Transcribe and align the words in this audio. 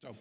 So, 0.00 0.14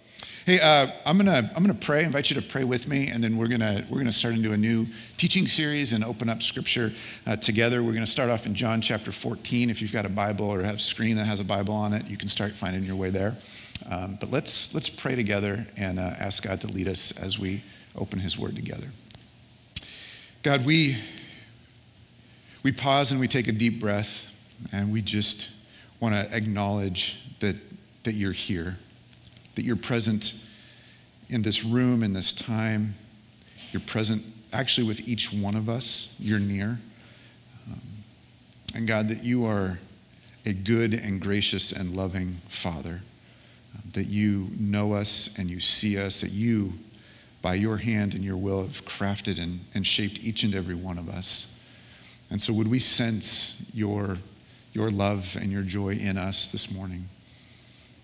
hey, 0.47 0.59
uh, 0.59 0.89
I'm 1.05 1.17
gonna 1.19 1.51
I'm 1.55 1.63
gonna 1.63 1.75
pray. 1.75 2.03
Invite 2.03 2.31
you 2.31 2.41
to 2.41 2.41
pray 2.41 2.63
with 2.63 2.87
me, 2.87 3.09
and 3.09 3.23
then 3.23 3.37
we're 3.37 3.47
gonna 3.47 3.85
we're 3.91 3.99
gonna 3.99 4.11
start 4.11 4.33
into 4.33 4.51
a 4.53 4.57
new 4.57 4.87
teaching 5.17 5.45
series 5.45 5.93
and 5.93 6.03
open 6.03 6.29
up 6.29 6.41
Scripture 6.41 6.91
uh, 7.27 7.35
together. 7.35 7.83
We're 7.83 7.93
gonna 7.93 8.07
start 8.07 8.31
off 8.31 8.47
in 8.47 8.55
John 8.55 8.81
chapter 8.81 9.11
14. 9.11 9.69
If 9.69 9.79
you've 9.79 9.93
got 9.93 10.03
a 10.03 10.09
Bible 10.09 10.47
or 10.47 10.63
have 10.63 10.77
a 10.77 10.79
screen 10.79 11.15
that 11.17 11.25
has 11.25 11.39
a 11.39 11.43
Bible 11.43 11.75
on 11.75 11.93
it, 11.93 12.07
you 12.07 12.17
can 12.17 12.27
start 12.27 12.53
finding 12.53 12.85
your 12.85 12.95
way 12.95 13.11
there. 13.11 13.37
Um, 13.87 14.17
but 14.19 14.31
let's 14.31 14.73
let's 14.73 14.89
pray 14.89 15.13
together 15.13 15.67
and 15.77 15.99
uh, 15.99 16.15
ask 16.17 16.41
God 16.41 16.59
to 16.61 16.67
lead 16.67 16.89
us 16.89 17.11
as 17.11 17.37
we 17.37 17.63
open 17.95 18.17
His 18.17 18.35
Word 18.35 18.55
together. 18.55 18.87
God, 20.41 20.65
we 20.65 20.97
we 22.63 22.71
pause 22.71 23.11
and 23.11 23.19
we 23.19 23.27
take 23.27 23.47
a 23.47 23.51
deep 23.51 23.79
breath, 23.79 24.25
and 24.73 24.91
we 24.91 25.03
just 25.03 25.49
want 25.99 26.15
to 26.15 26.35
acknowledge 26.35 27.19
that 27.41 27.57
that 28.05 28.13
you're 28.13 28.31
here 28.31 28.77
that 29.57 29.65
you're 29.65 29.75
present 29.75 30.35
in 31.29 31.41
this 31.41 31.65
room, 31.65 32.03
in 32.03 32.13
this 32.13 32.31
time. 32.31 32.93
You're 33.71 33.81
present 33.81 34.23
actually 34.53 34.85
with 34.85 35.07
each 35.07 35.33
one 35.33 35.55
of 35.55 35.67
us. 35.67 36.13
You're 36.19 36.39
near. 36.39 36.79
Um, 37.67 37.81
and 38.75 38.87
God, 38.87 39.09
that 39.09 39.23
you 39.23 39.45
are 39.45 39.79
a 40.45 40.53
good 40.53 40.93
and 40.93 41.19
gracious 41.19 41.71
and 41.71 41.95
loving 41.95 42.37
Father, 42.47 43.01
uh, 43.75 43.79
that 43.93 44.05
you 44.05 44.49
know 44.59 44.93
us 44.93 45.31
and 45.37 45.49
you 45.49 45.59
see 45.59 45.97
us, 45.97 46.21
that 46.21 46.31
you, 46.31 46.73
by 47.41 47.55
your 47.55 47.77
hand 47.77 48.13
and 48.13 48.23
your 48.23 48.37
will, 48.37 48.61
have 48.61 48.85
crafted 48.85 49.41
and, 49.41 49.61
and 49.73 49.87
shaped 49.87 50.23
each 50.23 50.43
and 50.43 50.53
every 50.53 50.75
one 50.75 50.99
of 50.99 51.09
us. 51.09 51.47
And 52.29 52.39
so, 52.39 52.53
would 52.53 52.67
we 52.67 52.77
sense 52.77 53.59
your, 53.73 54.19
your 54.73 54.91
love 54.91 55.35
and 55.41 55.51
your 55.51 55.63
joy 55.63 55.95
in 55.95 56.15
us 56.15 56.47
this 56.47 56.71
morning? 56.71 57.09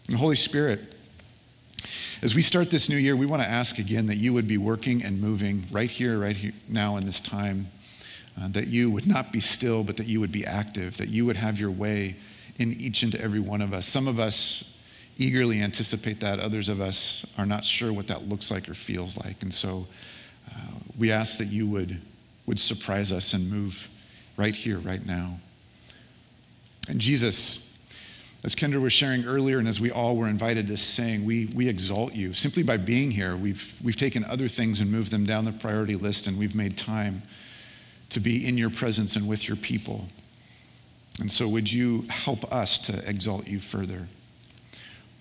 And 0.08 0.18
Holy 0.18 0.36
Spirit, 0.36 0.93
as 2.24 2.34
we 2.36 2.42
start 2.42 2.70
this 2.70 2.88
new 2.88 2.96
year, 2.96 3.18
we 3.18 3.26
want 3.26 3.42
to 3.42 3.50
ask 3.50 3.80
again 3.80 4.06
that 4.06 4.16
you 4.16 4.32
would 4.32 4.48
be 4.48 4.58
working 4.58 5.04
and 5.04 5.20
moving 5.20 5.66
right 5.72 5.92
here, 5.92 6.18
right 6.18 6.38
here, 6.38 6.54
now 6.70 6.96
in 6.96 7.06
this 7.06 7.20
time. 7.20 7.68
Uh, 8.42 8.48
that 8.48 8.68
you 8.68 8.90
would 8.90 9.06
not 9.06 9.34
be 9.34 9.42
still, 9.42 9.84
but 9.84 9.98
that 9.98 10.08
you 10.08 10.22
would 10.22 10.32
be 10.32 10.46
active, 10.46 10.96
that 10.98 11.10
you 11.10 11.26
would 11.26 11.36
have 11.36 11.60
your 11.60 11.70
way 11.70 12.16
in 12.58 12.72
each 12.82 13.04
and 13.04 13.14
every 13.16 13.42
one 13.42 13.62
of 13.62 13.74
us. 13.74 13.86
Some 13.86 14.08
of 14.08 14.20
us 14.20 14.74
eagerly 15.18 15.62
anticipate 15.62 16.22
that, 16.22 16.40
others 16.40 16.70
of 16.70 16.80
us 16.80 17.26
are 17.38 17.46
not 17.46 17.66
sure 17.66 17.92
what 17.92 18.08
that 18.08 18.30
looks 18.30 18.50
like 18.50 18.70
or 18.70 18.74
feels 18.74 19.18
like. 19.18 19.44
And 19.44 19.54
so 19.54 19.86
uh, 20.50 20.80
we 20.98 21.12
ask 21.12 21.38
that 21.40 21.50
you 21.50 21.68
would, 21.68 22.00
would 22.46 22.60
surprise 22.60 23.12
us 23.12 23.34
and 23.34 23.52
move 23.52 23.90
right 24.38 24.56
here, 24.56 24.80
right 24.80 25.06
now. 25.06 25.40
And 26.88 27.00
Jesus, 27.00 27.70
as 28.44 28.56
Kendra 28.56 28.82
was 28.82 28.92
sharing 28.92 29.24
earlier, 29.26 29.58
and 29.58 29.68
as 29.70 29.80
we 29.80 29.90
all 29.90 30.18
were 30.18 30.28
invited 30.28 30.68
to 30.68 30.76
sing, 30.76 31.24
we, 31.24 31.46
we 31.56 31.70
exalt 31.70 32.14
you. 32.14 32.34
Simply 32.34 32.62
by 32.62 32.76
being 32.76 33.10
here, 33.10 33.38
we've, 33.38 33.74
we've 33.82 33.96
taken 33.96 34.26
other 34.26 34.50
things 34.50 34.82
and 34.82 34.92
moved 34.92 35.12
them 35.12 35.26
down 35.26 35.46
the 35.46 35.54
priority 35.54 35.96
list, 35.96 36.28
and 36.28 36.38
we've 36.38 36.56
made 36.56 36.78
time 36.78 37.22
to 38.10 38.20
be 38.20 38.46
in 38.46 38.58
your 38.58 38.70
presence 38.70 39.16
and 39.16 39.30
with 39.30 39.48
your 39.48 39.56
people. 39.56 40.06
And 41.22 41.32
so, 41.32 41.48
would 41.48 41.72
you 41.72 42.04
help 42.10 42.52
us 42.52 42.80
to 42.80 43.10
exalt 43.10 43.48
you 43.48 43.60
further? 43.60 44.08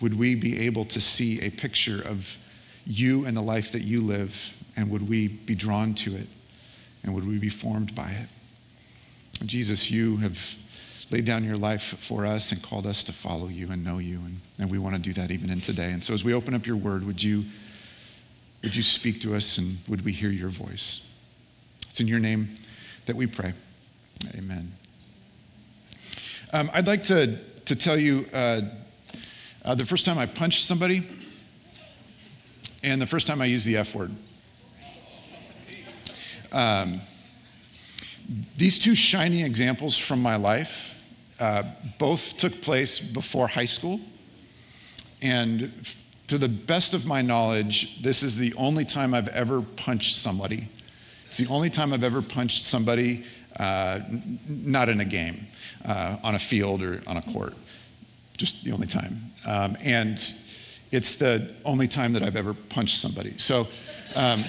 Would 0.01 0.19
we 0.19 0.34
be 0.34 0.59
able 0.67 0.84
to 0.86 1.01
see 1.01 1.41
a 1.42 1.51
picture 1.51 2.03
of 2.03 2.36
you 2.84 3.25
and 3.25 3.36
the 3.36 3.42
life 3.42 3.70
that 3.70 3.83
you 3.83 4.01
live, 4.01 4.53
and 4.77 4.91
would 4.91 5.09
we 5.09 5.29
be 5.29 5.55
drawn 5.55 5.95
to 5.95 6.17
it, 6.17 6.27
and 7.05 7.14
would 7.14 7.27
we 7.27 7.39
be 7.39 7.51
formed 7.51 7.95
by 7.95 8.11
it? 8.11 9.47
Jesus, 9.47 9.92
you 9.92 10.17
have 10.19 10.57
laid 11.13 11.27
down 11.27 11.45
your 11.45 11.59
life 11.59 11.95
for 11.99 12.25
us 12.25 12.53
and 12.53 12.63
called 12.63 12.87
us 12.87 13.05
to 13.05 13.13
follow 13.13 13.49
you 13.49 13.71
and 13.71 13.85
know 13.85 13.99
you. 13.99 14.19
And, 14.19 14.41
and 14.59 14.71
we 14.71 14.79
want 14.79 14.97
to 14.97 15.01
do 15.01 15.13
that 15.13 15.31
even 15.31 15.51
in 15.51 15.61
today. 15.61 15.91
And 15.91 16.03
so 16.03 16.15
as 16.15 16.25
we 16.25 16.33
open 16.33 16.55
up 16.55 16.67
your 16.67 16.77
word, 16.77 17.07
would 17.07 17.23
you, 17.23 17.45
would 18.63 18.75
you 18.75 18.83
speak 18.83 19.21
to 19.21 19.35
us 19.35 19.59
and 19.59 19.77
would 19.89 20.05
we 20.05 20.13
hear 20.13 20.31
your 20.31 20.49
voice? 20.49 21.03
It's 21.91 22.01
in 22.01 22.09
your 22.09 22.19
name 22.19 22.57
that 23.05 23.15
we 23.15 23.27
pray. 23.27 23.53
Amen. 24.35 24.73
Um, 26.55 26.70
I'd 26.73 26.86
like 26.86 27.05
to, 27.05 27.36
to 27.67 27.77
tell 27.77 27.98
you 27.98 28.27
uh, 28.33 28.63
uh, 29.65 29.75
the 29.75 29.85
first 29.85 30.07
time 30.07 30.19
I 30.19 30.25
punched 30.25 30.65
somebody 30.65 31.03
and 32.83 33.01
the 33.01 33.07
first 33.07 33.27
time 33.27 33.42
I 33.42 33.47
used 33.47 33.67
the 33.67 33.77
F 33.77 33.95
word. 33.95 34.11
Um, 36.53 37.01
these 38.57 38.79
two 38.79 38.95
shining 38.95 39.45
examples 39.45 39.98
from 39.98 40.23
my 40.23 40.36
life 40.36 40.95
uh, 41.42 41.64
both 41.98 42.36
took 42.36 42.63
place 42.63 43.01
before 43.01 43.48
high 43.48 43.64
school. 43.67 44.01
And 45.23 45.73
to 46.29 46.39
the 46.39 46.48
best 46.48 46.95
of 46.95 47.05
my 47.05 47.20
knowledge, 47.20 48.01
this 48.01 48.23
is 48.23 48.39
the 48.39 48.55
only 48.55 48.85
time 48.85 49.13
I've 49.13 49.29
ever 49.29 49.61
punched 49.61 50.14
somebody. 50.14 50.69
It's 51.27 51.39
the 51.39 51.48
only 51.48 51.69
time 51.69 51.92
I've 51.92 52.05
ever 52.05 52.23
punched 52.23 52.63
somebody 52.63 53.25
uh, 53.58 54.01
not 54.47 54.89
in 54.89 55.01
a 55.01 55.05
game, 55.05 55.48
uh, 55.85 56.17
on 56.23 56.36
a 56.36 56.39
field 56.39 56.80
or 56.80 57.03
on 57.08 57.17
a 57.17 57.23
court. 57.23 57.55
Just 58.39 58.63
the 58.63 58.70
only 58.70 58.86
time. 58.86 59.20
Um, 59.45 59.77
and 59.83 60.23
it's 60.92 61.17
the 61.17 61.53
only 61.64 61.89
time 61.89 62.13
that 62.13 62.23
I've 62.23 62.36
ever 62.36 62.55
punched 62.55 62.98
somebody. 62.98 63.36
So, 63.39 63.67
um, 64.14 64.45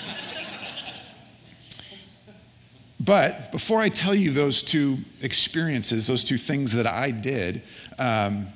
but 3.05 3.51
before 3.51 3.79
I 3.79 3.89
tell 3.89 4.15
you 4.15 4.31
those 4.31 4.63
two 4.63 4.97
experiences, 5.21 6.07
those 6.07 6.23
two 6.23 6.37
things 6.37 6.71
that 6.73 6.87
I 6.87 7.11
did, 7.11 7.63
um, 7.99 8.47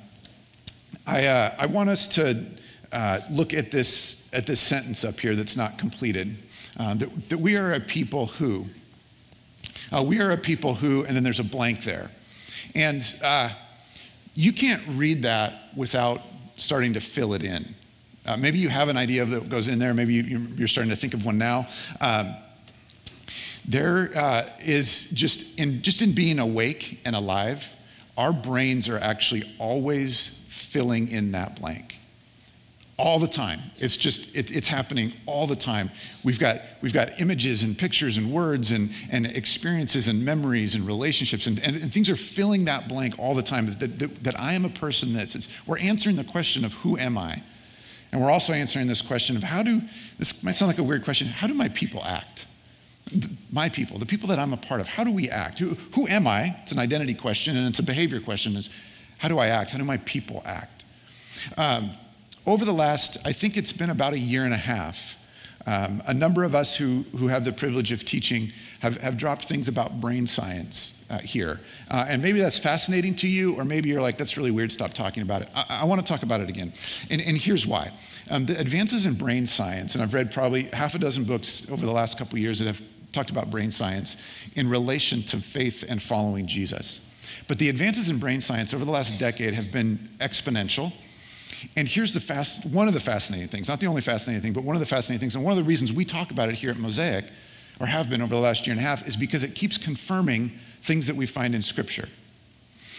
I, 1.06 1.26
uh, 1.26 1.54
I, 1.58 1.66
want 1.66 1.90
us 1.90 2.06
to 2.08 2.44
uh, 2.92 3.20
look 3.30 3.52
at 3.52 3.70
this, 3.70 4.28
at 4.32 4.46
this 4.46 4.60
sentence 4.60 5.04
up 5.04 5.18
here 5.18 5.34
that's 5.34 5.56
not 5.56 5.76
completed. 5.76 6.36
Um, 6.78 6.98
that, 6.98 7.28
that, 7.30 7.38
we 7.38 7.56
are 7.56 7.74
a 7.74 7.80
people 7.80 8.26
who. 8.26 8.66
Uh, 9.92 10.02
we 10.02 10.20
are 10.20 10.30
a 10.32 10.36
people 10.36 10.74
who, 10.74 11.04
and 11.04 11.16
then 11.16 11.24
there's 11.24 11.40
a 11.40 11.44
blank 11.44 11.82
there. 11.82 12.10
And 12.74 13.02
uh, 13.22 13.50
you 14.34 14.52
can't 14.52 14.82
read 14.90 15.22
that 15.22 15.54
without 15.76 16.20
starting 16.56 16.92
to 16.94 17.00
fill 17.00 17.34
it 17.34 17.42
in. 17.42 17.74
Uh, 18.26 18.36
maybe 18.36 18.58
you 18.58 18.68
have 18.68 18.88
an 18.88 18.96
idea 18.96 19.22
of 19.22 19.32
what 19.32 19.48
goes 19.48 19.68
in 19.68 19.78
there. 19.78 19.94
Maybe 19.94 20.14
you, 20.14 20.64
are 20.64 20.68
starting 20.68 20.90
to 20.90 20.96
think 20.96 21.14
of 21.14 21.24
one 21.24 21.38
now. 21.38 21.66
Um, 22.00 22.34
there 23.68 24.10
uh, 24.16 24.48
is 24.60 25.10
just 25.10 25.58
in 25.60 25.82
just 25.82 26.00
in 26.00 26.14
being 26.14 26.38
awake 26.38 27.00
and 27.04 27.14
alive, 27.14 27.74
our 28.16 28.32
brains 28.32 28.88
are 28.88 28.98
actually 28.98 29.44
always 29.58 30.40
filling 30.48 31.08
in 31.08 31.32
that 31.32 31.60
blank. 31.60 32.00
All 32.96 33.20
the 33.20 33.28
time. 33.28 33.60
It's 33.76 33.96
just 33.96 34.34
it, 34.34 34.50
it's 34.50 34.66
happening 34.66 35.12
all 35.26 35.46
the 35.46 35.54
time. 35.54 35.90
We've 36.24 36.38
got 36.38 36.62
we've 36.80 36.94
got 36.94 37.20
images 37.20 37.62
and 37.62 37.78
pictures 37.78 38.16
and 38.16 38.32
words 38.32 38.72
and, 38.72 38.90
and 39.12 39.26
experiences 39.26 40.08
and 40.08 40.24
memories 40.24 40.74
and 40.74 40.86
relationships 40.86 41.46
and, 41.46 41.62
and, 41.62 41.76
and 41.76 41.92
things 41.92 42.08
are 42.08 42.16
filling 42.16 42.64
that 42.64 42.88
blank 42.88 43.16
all 43.18 43.34
the 43.34 43.42
time. 43.42 43.66
That, 43.66 43.98
that, 43.98 44.24
that 44.24 44.40
i 44.40 44.54
am 44.54 44.64
a 44.64 44.70
person 44.70 45.12
that 45.12 45.28
says 45.28 45.46
we're 45.66 45.78
answering 45.78 46.16
the 46.16 46.24
question 46.24 46.64
of 46.64 46.72
who 46.72 46.98
am 46.98 47.18
i? 47.18 47.40
And 48.10 48.22
we're 48.22 48.30
also 48.30 48.54
answering 48.54 48.86
this 48.86 49.02
question 49.02 49.36
of 49.36 49.44
how 49.44 49.62
do 49.62 49.82
this 50.18 50.42
might 50.42 50.56
sound 50.56 50.70
like 50.70 50.78
a 50.78 50.82
weird 50.82 51.04
question 51.04 51.28
how 51.28 51.46
do 51.46 51.54
my 51.54 51.68
people 51.68 52.02
act 52.02 52.46
my 53.52 53.68
people, 53.68 53.98
the 53.98 54.06
people 54.06 54.28
that 54.28 54.38
I'm 54.38 54.52
a 54.52 54.56
part 54.56 54.80
of, 54.80 54.88
how 54.88 55.04
do 55.04 55.12
we 55.12 55.30
act? 55.30 55.58
Who, 55.58 55.70
who 55.94 56.06
am 56.08 56.26
I? 56.26 56.56
It's 56.62 56.72
an 56.72 56.78
identity 56.78 57.14
question 57.14 57.56
and 57.56 57.66
it's 57.66 57.78
a 57.78 57.82
behavior 57.82 58.20
question 58.20 58.56
is 58.56 58.70
how 59.18 59.28
do 59.28 59.38
I 59.38 59.48
act? 59.48 59.72
How 59.72 59.78
do 59.78 59.84
my 59.84 59.96
people 59.98 60.42
act? 60.44 60.84
Um, 61.56 61.90
over 62.46 62.64
the 62.64 62.72
last, 62.72 63.18
I 63.24 63.32
think 63.32 63.56
it's 63.56 63.72
been 63.72 63.90
about 63.90 64.12
a 64.12 64.18
year 64.18 64.44
and 64.44 64.54
a 64.54 64.58
half, 64.58 65.16
um, 65.66 66.02
a 66.06 66.14
number 66.14 66.44
of 66.44 66.54
us 66.54 66.76
who, 66.76 67.04
who 67.16 67.28
have 67.28 67.44
the 67.44 67.52
privilege 67.52 67.92
of 67.92 68.04
teaching 68.04 68.52
have, 68.80 68.96
have 69.02 69.18
dropped 69.18 69.44
things 69.44 69.68
about 69.68 70.00
brain 70.00 70.26
science 70.26 70.94
uh, 71.10 71.18
here. 71.18 71.60
Uh, 71.90 72.06
and 72.08 72.22
maybe 72.22 72.38
that's 72.38 72.58
fascinating 72.58 73.14
to 73.16 73.28
you, 73.28 73.54
or 73.56 73.64
maybe 73.64 73.88
you're 73.88 74.00
like, 74.00 74.16
that's 74.16 74.36
really 74.36 74.50
weird, 74.50 74.72
stop 74.72 74.94
talking 74.94 75.22
about 75.22 75.42
it. 75.42 75.50
I, 75.54 75.80
I 75.82 75.84
want 75.84 76.00
to 76.00 76.10
talk 76.10 76.22
about 76.22 76.40
it 76.40 76.48
again. 76.48 76.72
And, 77.10 77.20
and 77.20 77.36
here's 77.36 77.66
why. 77.66 77.92
Um, 78.30 78.46
the 78.46 78.58
advances 78.58 79.04
in 79.04 79.14
brain 79.14 79.46
science, 79.46 79.94
and 79.94 80.02
I've 80.02 80.14
read 80.14 80.32
probably 80.32 80.64
half 80.72 80.94
a 80.94 80.98
dozen 80.98 81.24
books 81.24 81.70
over 81.70 81.84
the 81.84 81.92
last 81.92 82.18
couple 82.18 82.38
years 82.38 82.60
that 82.60 82.66
have 82.66 82.80
talked 83.12 83.30
about 83.30 83.50
brain 83.50 83.70
science 83.70 84.16
in 84.56 84.68
relation 84.68 85.22
to 85.24 85.38
faith 85.38 85.84
and 85.88 86.02
following 86.02 86.46
Jesus. 86.46 87.00
But 87.46 87.58
the 87.58 87.68
advances 87.68 88.10
in 88.10 88.18
brain 88.18 88.40
science 88.40 88.74
over 88.74 88.84
the 88.84 88.90
last 88.90 89.18
decade 89.18 89.54
have 89.54 89.72
been 89.72 89.98
exponential. 90.18 90.92
And 91.76 91.88
here's 91.88 92.14
the 92.14 92.20
fast, 92.20 92.64
one 92.66 92.88
of 92.88 92.94
the 92.94 93.00
fascinating 93.00 93.48
things, 93.48 93.68
not 93.68 93.80
the 93.80 93.86
only 93.86 94.02
fascinating 94.02 94.42
thing, 94.42 94.52
but 94.52 94.64
one 94.64 94.76
of 94.76 94.80
the 94.80 94.86
fascinating 94.86 95.20
things, 95.20 95.34
and 95.34 95.44
one 95.44 95.52
of 95.52 95.56
the 95.56 95.64
reasons 95.64 95.92
we 95.92 96.04
talk 96.04 96.30
about 96.30 96.48
it 96.48 96.54
here 96.54 96.70
at 96.70 96.76
Mosaic, 96.76 97.26
or 97.80 97.86
have 97.86 98.10
been 98.10 98.22
over 98.22 98.34
the 98.34 98.40
last 98.40 98.66
year 98.66 98.72
and 98.72 98.80
a 98.80 98.82
half, 98.82 99.06
is 99.06 99.16
because 99.16 99.42
it 99.42 99.54
keeps 99.54 99.76
confirming 99.76 100.52
things 100.82 101.06
that 101.06 101.16
we 101.16 101.26
find 101.26 101.54
in 101.54 101.62
Scripture. 101.62 102.08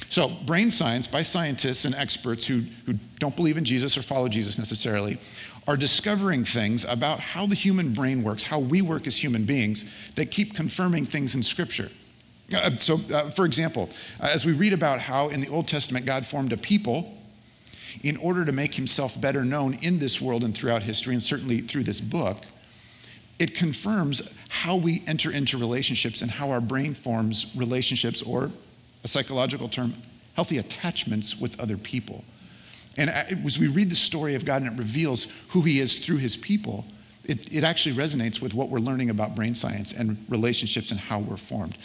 So, 0.09 0.29
brain 0.29 0.71
science 0.71 1.07
by 1.07 1.21
scientists 1.21 1.85
and 1.85 1.93
experts 1.93 2.45
who, 2.47 2.63
who 2.85 2.93
don't 3.19 3.35
believe 3.35 3.57
in 3.57 3.65
Jesus 3.65 3.97
or 3.97 4.01
follow 4.01 4.27
Jesus 4.27 4.57
necessarily 4.57 5.19
are 5.67 5.77
discovering 5.77 6.43
things 6.43 6.85
about 6.85 7.19
how 7.19 7.45
the 7.45 7.55
human 7.55 7.93
brain 7.93 8.23
works, 8.23 8.43
how 8.43 8.59
we 8.59 8.81
work 8.81 9.07
as 9.07 9.21
human 9.21 9.45
beings, 9.45 9.85
that 10.15 10.31
keep 10.31 10.55
confirming 10.55 11.05
things 11.05 11.35
in 11.35 11.43
Scripture. 11.43 11.91
Uh, 12.53 12.75
so, 12.77 12.99
uh, 13.13 13.29
for 13.29 13.45
example, 13.45 13.89
uh, 14.19 14.29
as 14.31 14.45
we 14.45 14.53
read 14.53 14.73
about 14.73 14.99
how 14.99 15.29
in 15.29 15.39
the 15.39 15.47
Old 15.49 15.67
Testament 15.67 16.05
God 16.05 16.25
formed 16.25 16.51
a 16.53 16.57
people, 16.57 17.15
in 18.03 18.17
order 18.17 18.45
to 18.45 18.51
make 18.51 18.73
himself 18.73 19.19
better 19.19 19.43
known 19.43 19.73
in 19.75 19.99
this 19.99 20.21
world 20.21 20.43
and 20.43 20.55
throughout 20.55 20.83
history, 20.83 21.13
and 21.13 21.23
certainly 21.23 21.61
through 21.61 21.83
this 21.83 22.01
book, 22.01 22.37
it 23.39 23.55
confirms 23.55 24.21
how 24.49 24.75
we 24.75 25.03
enter 25.07 25.31
into 25.31 25.57
relationships 25.57 26.21
and 26.21 26.29
how 26.29 26.51
our 26.51 26.61
brain 26.61 26.93
forms 26.93 27.53
relationships, 27.55 28.21
or 28.21 28.51
a 29.03 29.07
psychological 29.07 29.69
term, 29.69 29.93
healthy 30.35 30.57
attachments 30.57 31.39
with 31.39 31.59
other 31.59 31.77
people. 31.77 32.23
And 32.97 33.09
as 33.09 33.57
we 33.57 33.67
read 33.67 33.89
the 33.89 33.95
story 33.95 34.35
of 34.35 34.45
God 34.45 34.61
and 34.61 34.73
it 34.73 34.77
reveals 34.77 35.27
who 35.49 35.61
He 35.61 35.79
is 35.79 35.97
through 35.97 36.17
His 36.17 36.35
people, 36.35 36.85
it, 37.25 37.53
it 37.53 37.63
actually 37.63 37.95
resonates 37.95 38.41
with 38.41 38.53
what 38.53 38.69
we're 38.69 38.79
learning 38.79 39.09
about 39.09 39.35
brain 39.35 39.55
science 39.55 39.93
and 39.93 40.17
relationships 40.29 40.91
and 40.91 40.99
how 40.99 41.19
we're 41.19 41.37
formed. 41.37 41.77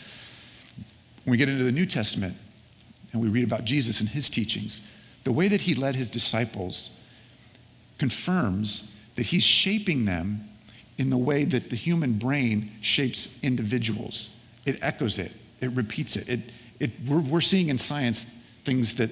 When 1.25 1.33
we 1.33 1.37
get 1.37 1.49
into 1.49 1.65
the 1.65 1.73
New 1.73 1.87
Testament 1.87 2.35
and 3.13 3.23
we 3.23 3.29
read 3.29 3.45
about 3.45 3.65
Jesus 3.65 4.01
and 4.01 4.09
His 4.09 4.29
teachings, 4.29 4.83
the 5.25 5.33
way 5.33 5.49
that 5.49 5.61
He 5.61 5.75
led 5.75 5.95
His 5.95 6.11
disciples 6.11 6.91
confirms 7.99 8.91
that 9.17 9.27
He's 9.27 9.45
shaping 9.45 10.05
them 10.05 10.49
in 10.99 11.11
the 11.11 11.19
way 11.19 11.45
that 11.45 11.71
the 11.71 11.77
human 11.77 12.15
brain 12.15 12.71
shapes 12.81 13.29
individuals. 13.43 14.31
It 14.65 14.79
echoes 14.83 15.19
it, 15.19 15.33
it 15.61 15.71
repeats 15.73 16.17
it. 16.17 16.29
it, 16.29 16.41
it 16.81 16.91
we're, 17.07 17.21
we're 17.21 17.41
seeing 17.41 17.69
in 17.69 17.79
science 17.79 18.27
things 18.65 18.95
that, 18.95 19.11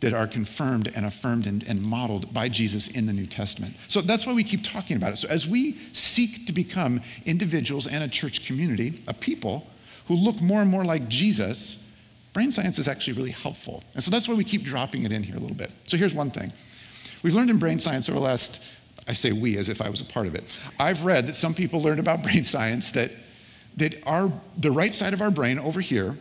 that 0.00 0.12
are 0.12 0.26
confirmed 0.26 0.92
and 0.94 1.06
affirmed 1.06 1.46
and, 1.46 1.62
and 1.64 1.80
modeled 1.82 2.32
by 2.34 2.48
Jesus 2.48 2.88
in 2.88 3.06
the 3.06 3.12
New 3.12 3.26
Testament. 3.26 3.74
So 3.88 4.00
that's 4.00 4.26
why 4.26 4.32
we 4.32 4.44
keep 4.44 4.62
talking 4.62 4.96
about 4.96 5.12
it. 5.12 5.16
So 5.16 5.28
as 5.28 5.46
we 5.46 5.78
seek 5.92 6.46
to 6.46 6.52
become 6.52 7.00
individuals 7.24 7.86
and 7.86 8.04
a 8.04 8.08
church 8.08 8.46
community, 8.46 9.02
a 9.06 9.14
people 9.14 9.66
who 10.06 10.14
look 10.14 10.40
more 10.40 10.60
and 10.60 10.70
more 10.70 10.84
like 10.84 11.08
Jesus, 11.08 11.82
brain 12.32 12.52
science 12.52 12.78
is 12.78 12.88
actually 12.88 13.14
really 13.14 13.30
helpful. 13.30 13.82
And 13.94 14.04
so 14.04 14.10
that's 14.10 14.28
why 14.28 14.34
we 14.34 14.44
keep 14.44 14.64
dropping 14.64 15.04
it 15.04 15.12
in 15.12 15.22
here 15.22 15.36
a 15.36 15.40
little 15.40 15.56
bit. 15.56 15.72
So 15.84 15.96
here's 15.96 16.14
one 16.14 16.30
thing. 16.30 16.52
We've 17.22 17.34
learned 17.34 17.50
in 17.50 17.58
brain 17.58 17.78
science 17.78 18.08
over 18.08 18.18
the 18.18 18.24
last 18.24 18.60
I 19.06 19.12
say 19.12 19.32
we 19.32 19.58
as 19.58 19.68
if 19.68 19.82
I 19.82 19.88
was 19.88 20.00
a 20.00 20.04
part 20.04 20.26
of 20.26 20.34
it. 20.34 20.58
I've 20.78 21.04
read 21.04 21.26
that 21.26 21.34
some 21.34 21.54
people 21.54 21.82
learned 21.82 22.00
about 22.00 22.22
brain 22.22 22.44
science 22.44 22.92
that, 22.92 23.12
that 23.76 24.02
our, 24.06 24.32
the 24.56 24.70
right 24.70 24.94
side 24.94 25.12
of 25.12 25.20
our 25.20 25.30
brain 25.30 25.58
over 25.58 25.80
here, 25.80 26.16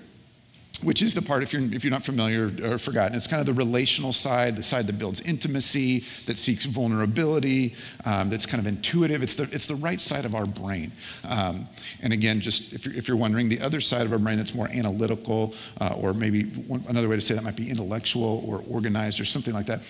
which 0.84 1.02
is 1.02 1.14
the 1.14 1.22
part, 1.22 1.44
if 1.44 1.54
you're, 1.54 1.62
if 1.74 1.84
you're 1.84 1.92
not 1.92 2.04
familiar 2.04 2.52
or 2.64 2.78
forgotten, 2.78 3.16
it's 3.16 3.28
kind 3.28 3.40
of 3.40 3.46
the 3.46 3.54
relational 3.54 4.14
side, 4.14 4.56
the 4.56 4.64
side 4.64 4.88
that 4.88 4.98
builds 4.98 5.22
intimacy, 5.22 6.04
that 6.26 6.38
seeks 6.38 6.66
vulnerability, 6.66 7.76
um, 8.06 8.30
that's 8.30 8.46
kind 8.46 8.60
of 8.60 8.68
intuitive. 8.68 9.24
It's 9.24 9.36
the, 9.36 9.44
it's 9.52 9.68
the 9.68 9.76
right 9.76 10.00
side 10.00 10.26
of 10.26 10.36
our 10.36 10.46
brain. 10.46 10.92
Um, 11.24 11.68
and 12.02 12.14
again, 12.14 12.42
just 12.42 12.74
if 12.74 12.86
you're, 12.86 12.96
if 12.96 13.08
you're 13.08 13.18
wondering, 13.18 13.50
the 13.50 13.62
other 13.62 13.82
side 13.82 14.06
of 14.06 14.12
our 14.12 14.20
brain 14.20 14.38
that's 14.38 14.54
more 14.54 14.70
analytical, 14.70 15.54
uh, 15.82 15.96
or 15.98 16.14
maybe 16.14 16.44
one, 16.44 16.84
another 16.88 17.10
way 17.10 17.16
to 17.16 17.22
say 17.22 17.34
that 17.34 17.44
might 17.44 17.56
be 17.56 17.70
intellectual 17.70 18.44
or 18.48 18.64
organized 18.70 19.20
or 19.20 19.26
something 19.26 19.54
like 19.54 19.66
that, 19.66 19.82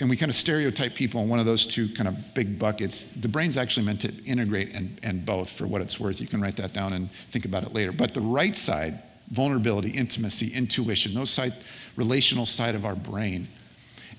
and 0.00 0.10
we 0.10 0.16
kind 0.16 0.30
of 0.30 0.34
stereotype 0.34 0.96
people 0.96 1.22
in 1.22 1.28
one 1.28 1.38
of 1.38 1.46
those 1.46 1.64
two 1.64 1.88
kind 1.88 2.08
of 2.08 2.34
big 2.34 2.58
buckets. 2.58 3.04
The 3.04 3.28
brain's 3.28 3.56
actually 3.56 3.86
meant 3.86 4.00
to 4.00 4.12
integrate 4.24 4.74
and, 4.74 4.98
and 5.04 5.24
both 5.24 5.52
for 5.52 5.66
what 5.66 5.80
it's 5.80 6.00
worth. 6.00 6.20
You 6.20 6.26
can 6.26 6.40
write 6.40 6.56
that 6.56 6.72
down 6.72 6.92
and 6.92 7.10
think 7.30 7.44
about 7.44 7.62
it 7.62 7.72
later. 7.72 7.92
But 7.92 8.12
the 8.12 8.20
right 8.20 8.56
side, 8.56 9.00
vulnerability, 9.30 9.90
intimacy, 9.90 10.52
intuition, 10.54 11.14
those 11.14 11.30
side, 11.30 11.52
relational 11.96 12.46
side 12.46 12.74
of 12.74 12.84
our 12.84 12.94
brain, 12.94 13.48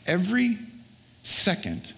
every 0.05 0.57
second, 1.23 1.93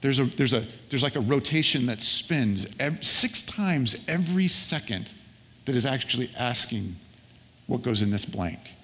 there's, 0.00 0.18
a, 0.18 0.24
there's, 0.24 0.52
a, 0.52 0.66
there's 0.88 1.02
like 1.02 1.16
a 1.16 1.20
rotation 1.20 1.86
that 1.86 2.00
spins 2.00 2.66
every, 2.78 3.02
six 3.02 3.42
times 3.42 4.04
every 4.08 4.48
second 4.48 5.14
that 5.64 5.74
is 5.74 5.86
actually 5.86 6.30
asking 6.38 6.94
what 7.66 7.82
goes 7.82 8.02
in 8.02 8.10
this 8.10 8.24
blank. 8.24 8.74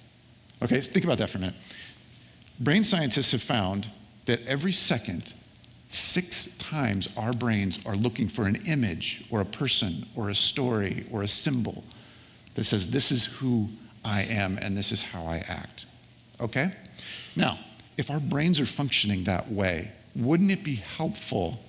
Okay, 0.62 0.80
think 0.80 1.04
about 1.04 1.18
that 1.18 1.30
for 1.30 1.38
a 1.38 1.40
minute. 1.40 1.56
Brain 2.60 2.84
scientists 2.84 3.32
have 3.32 3.42
found 3.42 3.88
that 4.26 4.44
every 4.46 4.72
second, 4.72 5.32
six 5.88 6.46
times 6.58 7.08
our 7.16 7.32
brains 7.32 7.78
are 7.86 7.96
looking 7.96 8.28
for 8.28 8.46
an 8.46 8.56
image 8.66 9.24
or 9.30 9.40
a 9.40 9.44
person 9.44 10.06
or 10.16 10.30
a 10.30 10.34
story 10.34 11.04
or 11.10 11.22
a 11.22 11.28
symbol 11.28 11.84
that 12.54 12.64
says, 12.64 12.90
This 12.90 13.12
is 13.12 13.24
who 13.24 13.68
I 14.04 14.22
am 14.22 14.58
and 14.58 14.76
this 14.76 14.92
is 14.92 15.02
how 15.02 15.24
I 15.24 15.38
act. 15.48 15.86
Okay? 16.40 16.72
Now, 17.36 17.58
if 17.96 18.10
our 18.10 18.20
brains 18.20 18.60
are 18.60 18.66
functioning 18.66 19.24
that 19.24 19.50
way, 19.50 19.92
wouldn't 20.14 20.50
it 20.50 20.64
be 20.64 20.76
helpful 20.76 21.60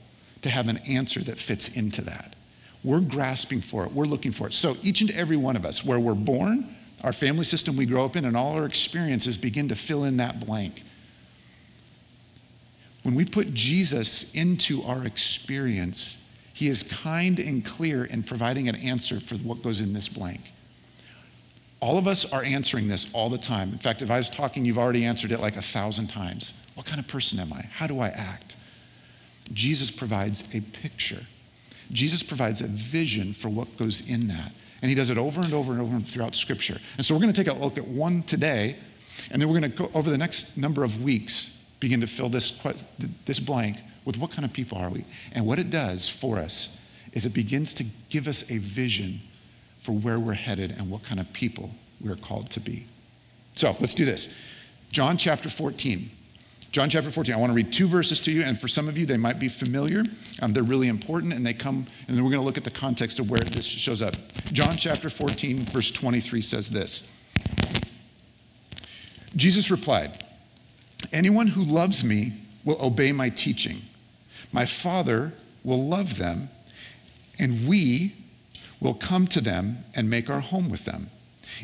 to 0.41 0.49
have 0.49 0.67
an 0.67 0.77
answer 0.79 1.21
that 1.21 1.39
fits 1.39 1.69
into 1.77 2.01
that? 2.01 2.35
We're 2.83 2.99
grasping 2.99 3.61
for 3.61 3.85
it, 3.85 3.91
we're 3.91 4.05
looking 4.05 4.31
for 4.31 4.47
it. 4.47 4.53
So, 4.53 4.75
each 4.83 5.01
and 5.01 5.11
every 5.11 5.37
one 5.37 5.55
of 5.55 5.65
us, 5.65 5.85
where 5.85 5.99
we're 5.99 6.15
born, 6.15 6.75
our 7.03 7.13
family 7.13 7.45
system 7.45 7.75
we 7.75 7.85
grow 7.85 8.05
up 8.05 8.15
in, 8.15 8.25
and 8.25 8.35
all 8.35 8.53
our 8.53 8.65
experiences 8.65 9.37
begin 9.37 9.69
to 9.69 9.75
fill 9.75 10.03
in 10.03 10.17
that 10.17 10.45
blank. 10.45 10.83
When 13.03 13.15
we 13.15 13.25
put 13.25 13.53
Jesus 13.53 14.31
into 14.33 14.81
our 14.83 15.05
experience, 15.05 16.17
he 16.53 16.69
is 16.69 16.83
kind 16.83 17.39
and 17.39 17.65
clear 17.65 18.05
in 18.05 18.23
providing 18.23 18.69
an 18.69 18.75
answer 18.75 19.19
for 19.19 19.35
what 19.35 19.61
goes 19.61 19.81
in 19.81 19.91
this 19.91 20.07
blank. 20.07 20.53
All 21.83 21.97
of 21.97 22.07
us 22.07 22.23
are 22.31 22.45
answering 22.45 22.87
this 22.87 23.11
all 23.11 23.29
the 23.29 23.37
time. 23.37 23.73
In 23.73 23.77
fact, 23.77 24.01
if 24.01 24.09
I 24.09 24.15
was 24.15 24.29
talking, 24.29 24.63
you've 24.63 24.77
already 24.77 25.03
answered 25.03 25.33
it 25.33 25.41
like 25.41 25.57
a 25.57 25.61
thousand 25.61 26.07
times. 26.07 26.53
What 26.75 26.85
kind 26.85 26.97
of 26.97 27.09
person 27.09 27.39
am 27.39 27.51
I? 27.51 27.67
How 27.73 27.87
do 27.87 27.99
I 27.99 28.07
act? 28.07 28.55
Jesus 29.51 29.91
provides 29.91 30.45
a 30.55 30.61
picture. 30.61 31.27
Jesus 31.91 32.23
provides 32.23 32.61
a 32.61 32.67
vision 32.67 33.33
for 33.33 33.49
what 33.49 33.75
goes 33.75 34.09
in 34.09 34.29
that. 34.29 34.53
And 34.81 34.87
he 34.87 34.95
does 34.95 35.09
it 35.09 35.17
over 35.17 35.41
and 35.41 35.53
over 35.53 35.73
and 35.73 35.81
over 35.81 35.99
throughout 35.99 36.35
Scripture. 36.35 36.79
And 36.95 37.05
so 37.05 37.13
we're 37.13 37.19
going 37.19 37.33
to 37.33 37.43
take 37.43 37.53
a 37.53 37.57
look 37.57 37.77
at 37.77 37.85
one 37.85 38.23
today, 38.23 38.77
and 39.29 39.41
then 39.41 39.49
we're 39.49 39.59
going 39.59 39.69
to 39.69 39.77
go 39.77 39.91
over 39.93 40.09
the 40.09 40.17
next 40.17 40.55
number 40.55 40.85
of 40.85 41.03
weeks 41.03 41.49
begin 41.81 41.99
to 41.99 42.07
fill 42.07 42.29
this, 42.29 42.57
this 43.25 43.41
blank 43.41 43.75
with 44.05 44.17
what 44.17 44.31
kind 44.31 44.45
of 44.45 44.53
people 44.53 44.77
are 44.77 44.89
we? 44.89 45.03
And 45.33 45.45
what 45.45 45.59
it 45.59 45.69
does 45.69 46.07
for 46.07 46.37
us 46.37 46.77
is 47.11 47.25
it 47.25 47.33
begins 47.33 47.73
to 47.73 47.83
give 48.07 48.29
us 48.29 48.49
a 48.49 48.59
vision 48.59 49.19
for 49.83 49.91
where 49.91 50.17
we're 50.17 50.33
headed 50.33 50.71
and 50.71 50.89
what 50.89 51.03
kind 51.03 51.19
of 51.19 51.31
people 51.33 51.69
we're 52.01 52.15
called 52.15 52.49
to 52.51 52.59
be. 52.59 52.87
So 53.55 53.75
let's 53.79 53.93
do 53.93 54.05
this. 54.05 54.33
John 54.91 55.17
chapter 55.17 55.49
14. 55.49 56.09
John 56.71 56.89
chapter 56.89 57.11
14. 57.11 57.35
I 57.35 57.37
want 57.37 57.51
to 57.51 57.55
read 57.55 57.71
two 57.71 57.87
verses 57.87 58.19
to 58.21 58.31
you, 58.31 58.41
and 58.41 58.59
for 58.59 58.67
some 58.67 58.87
of 58.87 58.97
you, 58.97 59.05
they 59.05 59.17
might 59.17 59.39
be 59.39 59.47
familiar. 59.47 60.03
Um, 60.41 60.53
they're 60.53 60.63
really 60.63 60.87
important, 60.87 61.33
and 61.33 61.45
they 61.45 61.53
come, 61.53 61.85
and 62.07 62.17
then 62.17 62.23
we're 62.23 62.31
going 62.31 62.41
to 62.41 62.45
look 62.45 62.57
at 62.57 62.63
the 62.63 62.71
context 62.71 63.19
of 63.19 63.29
where 63.29 63.39
this 63.39 63.65
shows 63.65 64.01
up. 64.01 64.15
John 64.51 64.75
chapter 64.75 65.09
14, 65.09 65.65
verse 65.65 65.91
23 65.91 66.41
says 66.41 66.71
this 66.71 67.03
Jesus 69.35 69.69
replied, 69.69 70.23
Anyone 71.11 71.47
who 71.47 71.63
loves 71.63 72.03
me 72.03 72.33
will 72.63 72.83
obey 72.83 73.11
my 73.11 73.29
teaching. 73.29 73.81
My 74.51 74.65
Father 74.65 75.33
will 75.63 75.85
love 75.87 76.17
them, 76.17 76.49
and 77.37 77.67
we 77.67 78.13
will 78.83 78.93
come 78.93 79.25
to 79.27 79.41
them 79.41 79.83
and 79.95 80.09
make 80.09 80.29
our 80.29 80.41
home 80.41 80.69
with 80.69 80.85
them. 80.85 81.09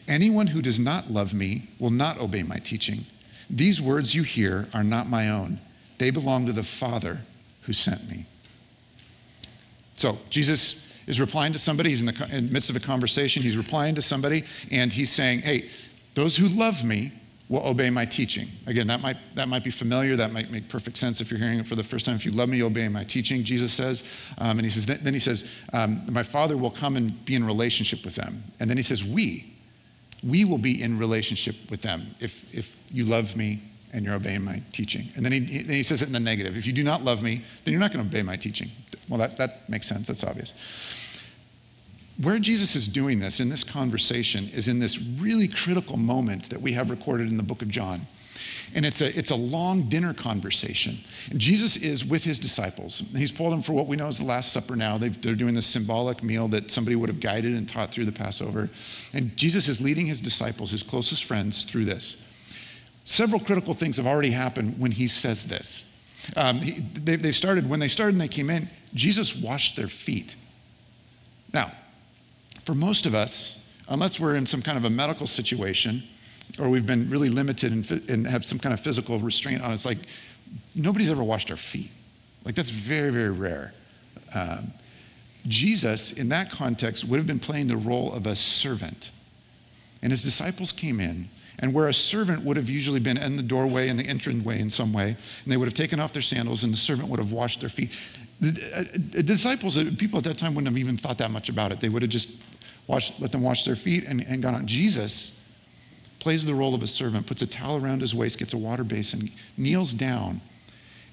Anyone 0.08 0.48
who 0.48 0.62
does 0.62 0.80
not 0.80 1.12
love 1.12 1.34
me 1.34 1.68
will 1.78 1.92
not 1.92 2.20
obey 2.20 2.44
my 2.44 2.58
teaching. 2.58 3.06
These 3.50 3.82
words 3.82 4.16
you 4.16 4.24
hear 4.24 4.68
are 4.74 4.84
not 4.84 5.10
my 5.10 5.30
own, 5.30 5.60
they 5.98 6.12
belong 6.12 6.46
to 6.46 6.54
the 6.54 6.64
Father 6.64 7.22
who 7.64 7.74
sent 7.74 8.10
me. 8.10 8.26
So, 9.96 10.18
Jesus 10.30 10.88
is 11.08 11.20
replying 11.20 11.52
to 11.52 11.60
somebody. 11.60 11.90
He's 11.90 12.00
in 12.00 12.06
the, 12.06 12.28
in 12.32 12.48
the 12.48 12.54
midst 12.54 12.70
of 12.70 12.78
a 12.78 12.80
conversation. 12.80 13.44
He's 13.44 13.58
replying 13.58 13.96
to 13.96 14.02
somebody, 14.02 14.46
and 14.72 14.94
he's 14.94 15.12
saying, 15.12 15.42
Hey, 15.42 15.70
those 16.14 16.38
who 16.38 16.48
love 16.48 16.86
me 16.86 17.12
will 17.50 17.66
obey 17.68 17.90
my 17.90 18.06
teaching. 18.06 18.48
Again, 18.68 18.86
that 18.88 19.02
might, 19.02 19.18
that 19.34 19.50
might 19.50 19.64
be 19.64 19.72
familiar. 19.72 20.16
That 20.16 20.32
might 20.32 20.52
make 20.52 20.70
perfect 20.70 20.98
sense 20.98 21.20
if 21.20 21.32
you're 21.32 21.40
hearing 21.40 21.60
it 21.60 21.68
for 21.68 21.76
the 21.76 21.84
first 21.84 22.06
time. 22.06 22.16
If 22.16 22.24
you 22.24 22.32
love 22.32 22.48
me, 22.48 22.62
obey 22.62 22.88
my 22.88 23.04
teaching, 23.04 23.44
Jesus 23.44 23.74
says. 23.74 24.04
Um, 24.38 24.60
and 24.60 24.62
he 24.62 24.70
says, 24.70 24.86
then 24.86 25.14
he 25.14 25.20
says, 25.20 25.50
um, 25.74 26.04
my 26.12 26.22
Father 26.22 26.58
will 26.58 26.70
come 26.70 26.96
and 26.96 27.26
be 27.26 27.34
in 27.34 27.44
relationship 27.44 28.06
with 28.06 28.16
them. 28.16 28.44
And 28.60 28.70
then 28.70 28.78
he 28.78 28.84
says, 28.84 29.04
we, 29.04 29.52
we 30.24 30.46
will 30.46 30.60
be 30.60 30.82
in 30.82 31.00
relationship 31.00 31.56
with 31.72 31.82
them 31.82 32.16
if, 32.20 32.46
if 32.56 32.80
you 32.92 33.06
love 33.06 33.36
me 33.36 33.62
and 33.94 34.06
you're 34.06 34.14
obeying 34.14 34.44
my 34.44 34.62
teaching. 34.72 35.10
And 35.16 35.26
then 35.26 35.32
he, 35.32 35.40
then 35.40 35.76
he 35.76 35.84
says 35.84 36.04
it 36.04 36.08
in 36.08 36.14
the 36.14 36.20
negative. 36.20 36.56
If 36.56 36.68
you 36.68 36.74
do 36.74 36.84
not 36.84 37.04
love 37.04 37.24
me, 37.24 37.44
then 37.66 37.72
you're 37.72 37.82
not 37.82 37.92
going 37.92 38.08
to 38.08 38.10
obey 38.10 38.22
my 38.22 38.36
teaching. 38.36 38.70
Well, 39.10 39.18
that, 39.18 39.38
that 39.38 39.68
makes 39.68 39.88
sense. 39.88 40.08
That's 40.08 40.24
obvious 40.24 40.54
where 42.22 42.40
Jesus 42.40 42.76
is 42.76 42.88
doing 42.88 43.20
this 43.20 43.40
in 43.40 43.50
this 43.50 43.64
conversation 43.64 44.50
is 44.54 44.68
in 44.68 44.80
this 44.80 45.02
really 45.02 45.48
critical 45.48 45.98
moment 45.98 46.50
that 46.50 46.62
we 46.62 46.74
have 46.74 46.90
recorded 46.90 47.30
in 47.30 47.38
the 47.38 47.44
book 47.44 47.62
of 47.62 47.70
John. 47.70 48.06
And 48.76 48.86
it's 48.86 49.02
a, 49.02 49.18
it's 49.18 49.32
a 49.32 49.36
long 49.36 49.84
dinner 49.90 50.14
conversation. 50.14 51.00
And 51.32 51.40
Jesus 51.40 51.78
is 51.78 52.06
with 52.06 52.24
his 52.24 52.38
disciples. 52.38 53.04
He's 53.16 53.32
pulled 53.32 53.52
them 53.52 53.62
for 53.62 53.74
what 53.74 53.88
we 53.88 53.96
know 53.96 54.08
as 54.08 54.20
the 54.20 54.26
Last 54.26 54.52
Supper 54.52 54.76
now. 54.76 54.98
they 54.98 55.08
are 55.08 55.36
doing 55.36 55.56
this 55.56 55.66
symbolic 55.66 56.22
meal 56.22 56.48
that 56.50 56.72
somebody 56.72 56.96
would 56.96 57.10
have 57.10 57.20
guided 57.20 57.56
and 57.56 57.68
taught 57.68 57.92
through 57.92 58.06
the 58.06 58.12
Passover. 58.12 58.70
And 59.14 59.36
Jesus 59.36 59.68
is 59.68 59.82
leading 59.82 60.06
his 60.06 60.22
disciples, 60.22 60.72
his 60.72 60.84
closest 60.84 61.24
friends, 61.24 61.64
through 61.64 61.86
this. 61.86 62.18
Several 63.06 63.40
critical 63.40 63.74
things 63.74 63.98
have 63.98 64.06
already 64.06 64.32
happened 64.32 64.78
when 64.78 64.92
he 64.92 65.08
says 65.08 65.46
this. 65.46 65.86
Um, 66.36 66.60
he, 66.60 66.82
they, 66.94 67.16
they 67.16 67.32
started, 67.32 67.68
when 67.68 67.80
they 67.80 67.88
started 67.88 68.14
and 68.14 68.22
they 68.22 68.28
came 68.28 68.50
in, 68.50 68.70
Jesus 68.94 69.36
washed 69.36 69.78
their 69.78 69.88
feet. 69.88 70.36
Now, 71.54 71.72
for 72.70 72.76
most 72.76 73.08
of 73.08 73.16
us, 73.16 73.58
unless 73.88 74.20
we're 74.20 74.36
in 74.36 74.46
some 74.46 74.62
kind 74.62 74.78
of 74.78 74.86
a 74.86 74.90
medical 74.92 75.26
situation 75.26 76.04
or 76.60 76.70
we've 76.70 76.86
been 76.86 77.10
really 77.10 77.30
limited 77.30 77.72
and, 77.72 78.10
and 78.10 78.28
have 78.28 78.46
some 78.46 78.60
kind 78.60 78.74
of 78.74 78.80
physical 78.80 79.18
restraint 79.20 79.64
on 79.64 79.72
us, 79.72 79.88
like 79.88 79.98
nobody's 80.76 81.10
ever 81.10 81.24
washed 81.24 81.50
our 81.50 81.58
feet. 81.58 81.90
Like, 82.46 82.54
that's 82.54 82.70
very, 82.70 83.10
very 83.10 83.32
rare. 83.32 83.74
Um, 84.36 84.72
Jesus, 85.48 86.12
in 86.12 86.30
that 86.30 86.52
context, 86.52 87.06
would 87.06 87.18
have 87.18 87.26
been 87.26 87.40
playing 87.40 87.68
the 87.68 87.78
role 87.78 88.14
of 88.14 88.28
a 88.28 88.36
servant. 88.36 89.10
And 90.04 90.12
his 90.12 90.22
disciples 90.22 90.72
came 90.72 91.00
in, 91.00 91.28
and 91.58 91.74
where 91.74 91.88
a 91.88 91.94
servant 91.94 92.44
would 92.46 92.56
have 92.56 92.70
usually 92.70 93.00
been 93.00 93.18
in 93.18 93.36
the 93.36 93.44
doorway, 93.44 93.90
in 93.90 93.98
the 93.98 94.08
entranceway 94.08 94.60
in 94.60 94.70
some 94.70 94.94
way, 94.94 95.08
and 95.44 95.52
they 95.52 95.58
would 95.58 95.68
have 95.68 95.74
taken 95.74 96.00
off 96.00 96.14
their 96.14 96.22
sandals, 96.22 96.64
and 96.64 96.72
the 96.72 96.78
servant 96.78 97.10
would 97.10 97.20
have 97.20 97.32
washed 97.32 97.62
their 97.62 97.70
feet. 97.70 97.98
The, 98.40 98.50
uh, 98.76 98.84
the 99.12 99.24
disciples, 99.24 99.78
uh, 99.78 99.92
people 99.98 100.20
at 100.20 100.24
that 100.26 100.38
time 100.38 100.54
wouldn't 100.54 100.72
have 100.72 100.78
even 100.78 100.98
thought 100.98 101.18
that 101.18 101.32
much 101.32 101.50
about 101.50 101.72
it. 101.72 101.80
They 101.80 101.90
would 101.90 102.04
have 102.04 102.12
just 102.12 102.30
let 102.90 103.32
them 103.32 103.42
wash 103.42 103.66
their 103.66 103.76
feet 103.76 104.06
and, 104.06 104.22
and 104.28 104.42
gone 104.42 104.56
on. 104.56 104.66
Jesus 104.66 105.40
plays 106.20 106.46
the 106.46 106.54
role 106.54 106.76
of 106.76 106.84
a 106.84 106.88
servant, 106.88 107.28
puts 107.28 107.42
a 107.42 107.48
towel 107.48 107.84
around 107.84 108.02
his 108.02 108.14
waist, 108.14 108.40
gets 108.40 108.54
a 108.54 108.58
water 108.58 108.84
basin, 108.84 109.30
kneels 109.58 109.94
down, 109.94 110.42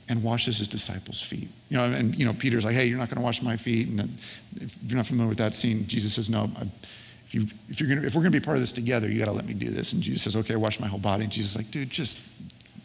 and 0.08 0.22
washes 0.22 0.58
his 0.58 0.68
disciples' 0.68 1.20
feet. 1.20 1.48
You 1.68 1.76
know, 1.76 1.84
and 1.84 2.14
you 2.16 2.24
know, 2.24 2.32
Peter's 2.32 2.64
like, 2.64 2.74
"Hey, 2.74 2.86
you're 2.86 2.98
not 2.98 3.08
going 3.08 3.18
to 3.18 3.24
wash 3.24 3.42
my 3.42 3.56
feet." 3.56 3.88
And 3.88 3.98
then, 3.98 4.16
if 4.56 4.76
you're 4.86 4.96
not 4.96 5.06
familiar 5.06 5.28
with 5.28 5.38
that 5.38 5.54
scene, 5.54 5.86
Jesus 5.86 6.14
says, 6.14 6.30
"No, 6.30 6.50
I, 6.56 6.62
if 7.26 7.34
you 7.34 7.46
if 7.68 7.80
you're 7.80 7.88
gonna 7.88 8.06
if 8.06 8.14
we're 8.14 8.22
going 8.22 8.32
to 8.32 8.40
be 8.40 8.44
part 8.44 8.56
of 8.56 8.62
this 8.62 8.72
together, 8.72 9.08
you 9.08 9.18
got 9.18 9.26
to 9.26 9.32
let 9.32 9.46
me 9.46 9.54
do 9.54 9.70
this." 9.70 9.92
And 9.92 10.02
Jesus 10.02 10.22
says, 10.22 10.36
"Okay, 10.36 10.54
I 10.54 10.56
wash 10.56 10.80
my 10.80 10.86
whole 10.86 10.98
body." 10.98 11.24
And 11.24 11.32
Jesus 11.32 11.52
is 11.52 11.56
like, 11.56 11.70
"Dude, 11.70 11.90
just 11.90 12.20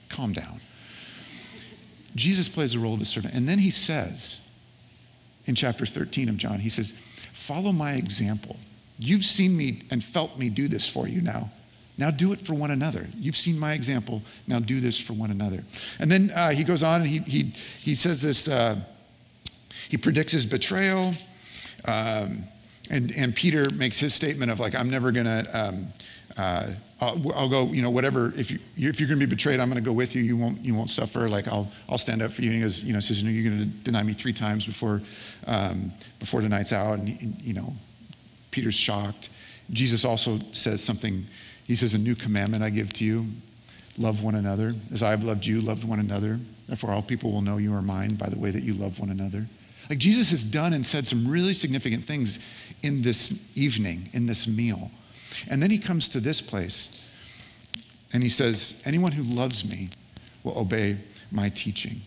calm 0.09 0.33
down." 0.33 0.59
Jesus 2.15 2.49
plays 2.49 2.73
the 2.73 2.79
role 2.79 2.93
of 2.93 3.01
a 3.01 3.05
servant, 3.05 3.33
and 3.33 3.47
then 3.47 3.59
he 3.59 3.71
says, 3.71 4.41
in 5.45 5.55
chapter 5.55 5.85
13 5.85 6.27
of 6.27 6.35
John, 6.35 6.59
he 6.59 6.69
says, 6.69 6.93
"Follow 7.31 7.71
my 7.71 7.93
example. 7.93 8.57
You've 8.99 9.25
seen 9.25 9.55
me 9.55 9.81
and 9.89 10.03
felt 10.03 10.37
me 10.37 10.49
do 10.49 10.67
this 10.67 10.87
for 10.87 11.07
you 11.07 11.21
now." 11.21 11.51
Now 11.97 12.09
do 12.09 12.31
it 12.31 12.41
for 12.41 12.55
one 12.55 12.71
another. 12.71 13.07
You've 13.19 13.37
seen 13.37 13.59
my 13.59 13.73
example. 13.73 14.23
Now 14.47 14.59
do 14.59 14.79
this 14.79 14.97
for 14.97 15.13
one 15.13 15.29
another. 15.29 15.63
And 15.99 16.09
then 16.09 16.31
uh, 16.31 16.49
he 16.49 16.63
goes 16.63 16.81
on 16.81 17.01
and 17.01 17.07
he, 17.07 17.19
he, 17.19 17.43
he 17.79 17.93
says 17.95 18.21
this 18.21 18.47
uh, 18.47 18.81
he 19.89 19.97
predicts 19.97 20.31
his 20.31 20.45
betrayal. 20.45 21.13
Um, 21.85 22.45
and, 22.89 23.13
and 23.15 23.35
Peter 23.35 23.65
makes 23.75 23.99
his 23.99 24.13
statement 24.13 24.51
of, 24.51 24.59
like, 24.59 24.73
I'm 24.73 24.89
never 24.89 25.11
going 25.11 25.25
to. 25.25 25.45
Um, 25.53 25.87
uh, 26.37 26.71
I'll, 27.01 27.33
I'll, 27.33 27.49
go, 27.49 27.67
you 27.67 27.81
know, 27.81 27.89
whatever. 27.89 28.33
If, 28.37 28.51
you, 28.51 28.59
if 28.77 28.99
you're 28.99 29.07
going 29.07 29.19
to 29.19 29.25
be 29.25 29.29
betrayed, 29.29 29.59
I'm 29.59 29.69
going 29.69 29.83
to 29.83 29.87
go 29.87 29.93
with 29.93 30.15
you. 30.15 30.23
You 30.23 30.37
won't, 30.37 30.63
you 30.63 30.73
won't 30.73 30.89
suffer. 30.89 31.27
Like, 31.27 31.47
I'll, 31.47 31.69
I'll 31.89 31.97
stand 31.97 32.21
up 32.21 32.31
for 32.31 32.41
you. 32.41 32.49
And 32.49 32.55
he 32.55 32.61
goes, 32.63 32.83
you 32.83 32.93
know, 32.93 32.99
says, 32.99 33.21
you 33.21 33.27
know, 33.27 33.31
you're 33.31 33.51
going 33.51 33.69
to 33.69 33.77
deny 33.83 34.01
me 34.01 34.13
three 34.13 34.33
times 34.33 34.65
before, 34.65 35.01
um, 35.45 35.91
before 36.19 36.41
the 36.41 36.49
night's 36.49 36.71
out. 36.71 36.99
And, 36.99 37.41
you 37.41 37.53
know, 37.53 37.73
Peter's 38.51 38.75
shocked. 38.75 39.29
Jesus 39.71 40.05
also 40.05 40.37
says 40.51 40.83
something 40.83 41.25
he 41.65 41.75
says, 41.75 41.93
A 41.93 41.97
new 41.97 42.15
commandment 42.15 42.63
I 42.63 42.69
give 42.69 42.91
to 42.93 43.05
you 43.05 43.25
love 43.97 44.23
one 44.23 44.35
another. 44.35 44.73
As 44.91 45.03
I 45.03 45.11
have 45.11 45.23
loved 45.23 45.45
you, 45.45 45.61
loved 45.61 45.83
one 45.83 45.99
another. 45.99 46.39
Therefore, 46.67 46.91
all 46.91 47.01
people 47.01 47.31
will 47.31 47.41
know 47.41 47.57
you 47.57 47.73
are 47.73 47.81
mine 47.81 48.15
by 48.15 48.29
the 48.29 48.37
way 48.37 48.51
that 48.51 48.63
you 48.63 48.73
love 48.73 48.99
one 48.99 49.09
another. 49.09 49.45
Like 49.89 49.99
Jesus 49.99 50.29
has 50.31 50.43
done 50.43 50.73
and 50.73 50.85
said 50.85 51.07
some 51.07 51.27
really 51.27 51.53
significant 51.53 52.05
things 52.05 52.39
in 52.83 53.01
this 53.01 53.41
evening, 53.55 54.09
in 54.13 54.25
this 54.25 54.47
meal. 54.47 54.91
And 55.49 55.61
then 55.61 55.69
he 55.69 55.77
comes 55.77 56.09
to 56.09 56.19
this 56.19 56.41
place 56.41 57.01
and 58.13 58.23
he 58.23 58.29
says, 58.29 58.81
Anyone 58.85 59.11
who 59.11 59.23
loves 59.23 59.63
me 59.63 59.89
will 60.43 60.57
obey 60.57 60.97
my 61.31 61.49
teaching. 61.49 62.01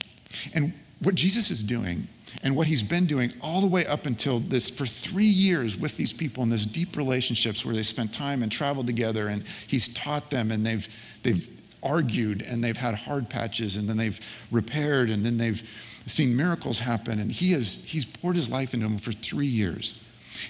And 0.55 0.73
what 1.01 1.15
Jesus 1.15 1.51
is 1.51 1.63
doing 1.63 2.07
and 2.43 2.55
what 2.55 2.67
he's 2.67 2.83
been 2.83 3.07
doing 3.07 3.33
all 3.41 3.61
the 3.61 3.67
way 3.67 3.87
up 3.87 4.07
until 4.07 4.41
this 4.41 4.69
for 4.69 4.87
three 4.87 5.25
years 5.25 5.77
with 5.77 5.97
these 5.97 6.13
people 6.13 6.43
in 6.43 6.51
this 6.51 6.67
deep 6.67 6.97
relationships 6.97 7.65
where 7.65 7.75
they 7.75 7.83
spent 7.83 8.13
time 8.13 8.43
and 8.43 8.51
traveled 8.51 8.87
together 8.87 9.29
and 9.29 9.45
he's 9.67 9.93
taught 9.95 10.31
them 10.31 10.51
and 10.51 10.65
they've 10.65 10.89
they've 11.23 11.49
argued 11.83 12.43
and 12.43 12.65
they've 12.65 12.77
had 12.77 12.95
hard 12.95 13.29
patches 13.29 13.77
and 13.77 13.89
then 13.89 13.97
they've 13.97 14.19
repaired 14.51 15.11
and 15.11 15.25
then 15.25 15.37
they've 15.37 15.63
seen 16.07 16.35
miracles 16.35 16.79
happen 16.79 17.19
and 17.21 17.31
he 17.31 17.53
has 17.53 17.85
he's 17.85 18.05
poured 18.05 18.37
his 18.37 18.51
life 18.51 18.75
into 18.75 18.87
them 18.87 18.99
for 18.99 19.13
three 19.13 19.47
years. 19.47 20.01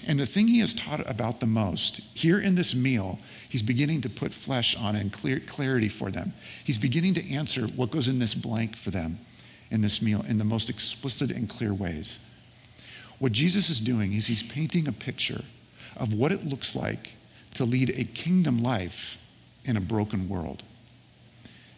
And 0.07 0.19
the 0.19 0.25
thing 0.25 0.47
he 0.47 0.59
has 0.59 0.73
taught 0.73 1.07
about 1.09 1.39
the 1.39 1.45
most 1.45 2.01
here 2.13 2.39
in 2.39 2.55
this 2.55 2.73
meal 2.73 3.19
he's 3.47 3.61
beginning 3.61 4.01
to 4.01 4.09
put 4.09 4.33
flesh 4.33 4.75
on 4.75 4.95
and 4.95 5.13
clear, 5.13 5.39
clarity 5.41 5.89
for 5.89 6.09
them. 6.09 6.33
He's 6.63 6.79
beginning 6.79 7.13
to 7.15 7.33
answer 7.33 7.67
what 7.75 7.91
goes 7.91 8.07
in 8.07 8.19
this 8.19 8.33
blank 8.33 8.75
for 8.75 8.91
them 8.91 9.19
in 9.71 9.81
this 9.81 10.01
meal 10.01 10.23
in 10.27 10.37
the 10.37 10.43
most 10.43 10.69
explicit 10.69 11.31
and 11.31 11.49
clear 11.49 11.73
ways. 11.73 12.19
What 13.19 13.31
Jesus 13.31 13.69
is 13.69 13.79
doing 13.79 14.13
is 14.13 14.27
he's 14.27 14.43
painting 14.43 14.87
a 14.87 14.91
picture 14.91 15.43
of 15.97 16.13
what 16.13 16.31
it 16.31 16.45
looks 16.45 16.75
like 16.75 17.15
to 17.55 17.65
lead 17.65 17.89
a 17.91 18.03
kingdom 18.03 18.61
life 18.61 19.17
in 19.63 19.77
a 19.77 19.81
broken 19.81 20.27
world. 20.27 20.63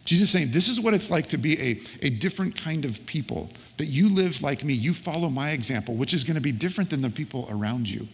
Jesus 0.04 0.28
is 0.28 0.32
saying, 0.32 0.50
This 0.50 0.68
is 0.68 0.80
what 0.80 0.94
it's 0.94 1.10
like 1.10 1.26
to 1.28 1.36
be 1.36 1.60
a, 1.60 1.80
a 2.02 2.10
different 2.10 2.56
kind 2.56 2.84
of 2.84 3.04
people, 3.06 3.50
that 3.76 3.86
you 3.86 4.08
live 4.08 4.42
like 4.42 4.64
me, 4.64 4.72
you 4.72 4.94
follow 4.94 5.28
my 5.28 5.50
example, 5.50 5.94
which 5.94 6.14
is 6.14 6.24
going 6.24 6.34
to 6.34 6.40
be 6.40 6.52
different 6.52 6.90
than 6.90 7.02
the 7.02 7.10
people 7.10 7.46
around 7.50 7.88
you. 7.88 8.08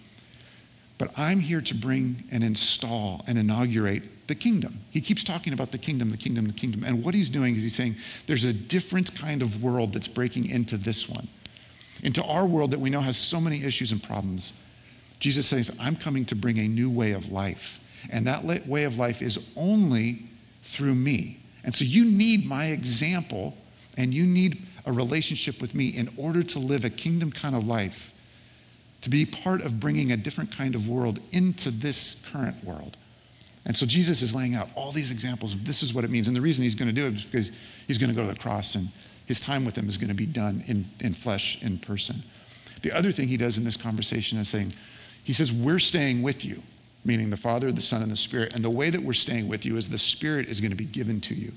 But 0.98 1.10
I'm 1.16 1.40
here 1.40 1.60
to 1.60 1.74
bring 1.74 2.24
and 2.30 2.44
install 2.44 3.24
and 3.26 3.36
inaugurate 3.36 4.26
the 4.28 4.34
kingdom. 4.34 4.80
He 4.90 5.00
keeps 5.00 5.24
talking 5.24 5.52
about 5.52 5.72
the 5.72 5.78
kingdom, 5.78 6.10
the 6.10 6.16
kingdom, 6.16 6.46
the 6.46 6.52
kingdom. 6.52 6.84
And 6.84 7.04
what 7.04 7.14
he's 7.14 7.28
doing 7.28 7.56
is 7.56 7.62
he's 7.62 7.74
saying 7.74 7.96
there's 8.26 8.44
a 8.44 8.52
different 8.52 9.14
kind 9.14 9.42
of 9.42 9.62
world 9.62 9.92
that's 9.92 10.08
breaking 10.08 10.48
into 10.48 10.76
this 10.76 11.08
one, 11.08 11.28
into 12.02 12.22
our 12.24 12.46
world 12.46 12.70
that 12.70 12.80
we 12.80 12.90
know 12.90 13.00
has 13.00 13.16
so 13.16 13.40
many 13.40 13.64
issues 13.64 13.92
and 13.92 14.02
problems. 14.02 14.52
Jesus 15.18 15.46
says, 15.46 15.74
I'm 15.80 15.96
coming 15.96 16.24
to 16.26 16.36
bring 16.36 16.58
a 16.58 16.68
new 16.68 16.90
way 16.90 17.12
of 17.12 17.32
life. 17.32 17.80
And 18.10 18.26
that 18.26 18.44
way 18.66 18.84
of 18.84 18.98
life 18.98 19.20
is 19.20 19.38
only 19.56 20.26
through 20.62 20.94
me. 20.94 21.40
And 21.64 21.74
so 21.74 21.84
you 21.84 22.04
need 22.04 22.46
my 22.46 22.66
example 22.66 23.56
and 23.96 24.12
you 24.12 24.26
need 24.26 24.66
a 24.86 24.92
relationship 24.92 25.60
with 25.60 25.74
me 25.74 25.88
in 25.88 26.10
order 26.16 26.42
to 26.42 26.58
live 26.58 26.84
a 26.84 26.90
kingdom 26.90 27.32
kind 27.32 27.54
of 27.54 27.66
life 27.66 28.13
to 29.04 29.10
be 29.10 29.26
part 29.26 29.60
of 29.60 29.78
bringing 29.78 30.12
a 30.12 30.16
different 30.16 30.50
kind 30.50 30.74
of 30.74 30.88
world 30.88 31.20
into 31.30 31.70
this 31.70 32.16
current 32.32 32.64
world. 32.64 32.96
And 33.66 33.76
so 33.76 33.84
Jesus 33.84 34.22
is 34.22 34.34
laying 34.34 34.54
out 34.54 34.70
all 34.74 34.92
these 34.92 35.12
examples 35.12 35.52
of 35.52 35.66
this 35.66 35.82
is 35.82 35.92
what 35.92 36.04
it 36.04 36.10
means. 36.10 36.26
And 36.26 36.34
the 36.34 36.40
reason 36.40 36.64
he's 36.64 36.74
going 36.74 36.88
to 36.88 36.94
do 36.94 37.06
it 37.06 37.14
is 37.14 37.24
because 37.24 37.50
he's 37.86 37.98
going 37.98 38.08
to 38.08 38.16
go 38.16 38.22
to 38.22 38.32
the 38.32 38.40
cross 38.40 38.76
and 38.76 38.88
his 39.26 39.40
time 39.40 39.66
with 39.66 39.74
them 39.74 39.88
is 39.88 39.98
going 39.98 40.08
to 40.08 40.14
be 40.14 40.24
done 40.24 40.64
in, 40.68 40.86
in 41.00 41.12
flesh, 41.12 41.62
in 41.62 41.76
person. 41.78 42.22
The 42.80 42.92
other 42.92 43.12
thing 43.12 43.28
he 43.28 43.36
does 43.36 43.58
in 43.58 43.64
this 43.64 43.76
conversation 43.76 44.38
is 44.38 44.48
saying, 44.48 44.72
he 45.22 45.34
says, 45.34 45.52
We're 45.52 45.80
staying 45.80 46.22
with 46.22 46.42
you, 46.42 46.62
meaning 47.04 47.28
the 47.28 47.36
Father, 47.36 47.70
the 47.72 47.82
Son, 47.82 48.00
and 48.00 48.10
the 48.10 48.16
Spirit. 48.16 48.54
And 48.54 48.64
the 48.64 48.70
way 48.70 48.88
that 48.88 49.02
we're 49.02 49.12
staying 49.12 49.48
with 49.48 49.66
you 49.66 49.76
is 49.76 49.90
the 49.90 49.98
Spirit 49.98 50.48
is 50.48 50.60
going 50.60 50.70
to 50.70 50.76
be 50.76 50.86
given 50.86 51.20
to 51.22 51.34
you. 51.34 51.52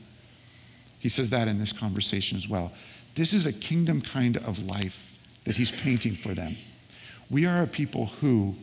He 0.99 1.07
says 1.07 1.29
that 1.29 1.47
in 1.47 1.59
this 1.59 1.71
conversation 1.71 2.37
as 2.37 2.49
well. 2.49 2.73
This 3.15 3.31
is 3.31 3.45
a 3.45 3.53
kingdom 3.53 4.01
kind 4.01 4.35
of 4.35 4.65
life 4.65 5.13
that 5.45 5.55
he's 5.55 5.71
painting 5.71 6.13
for 6.13 6.33
them. 6.33 6.57
We 7.29 7.45
are 7.45 7.63
a 7.63 7.67
people 7.67 8.07
who 8.21 8.55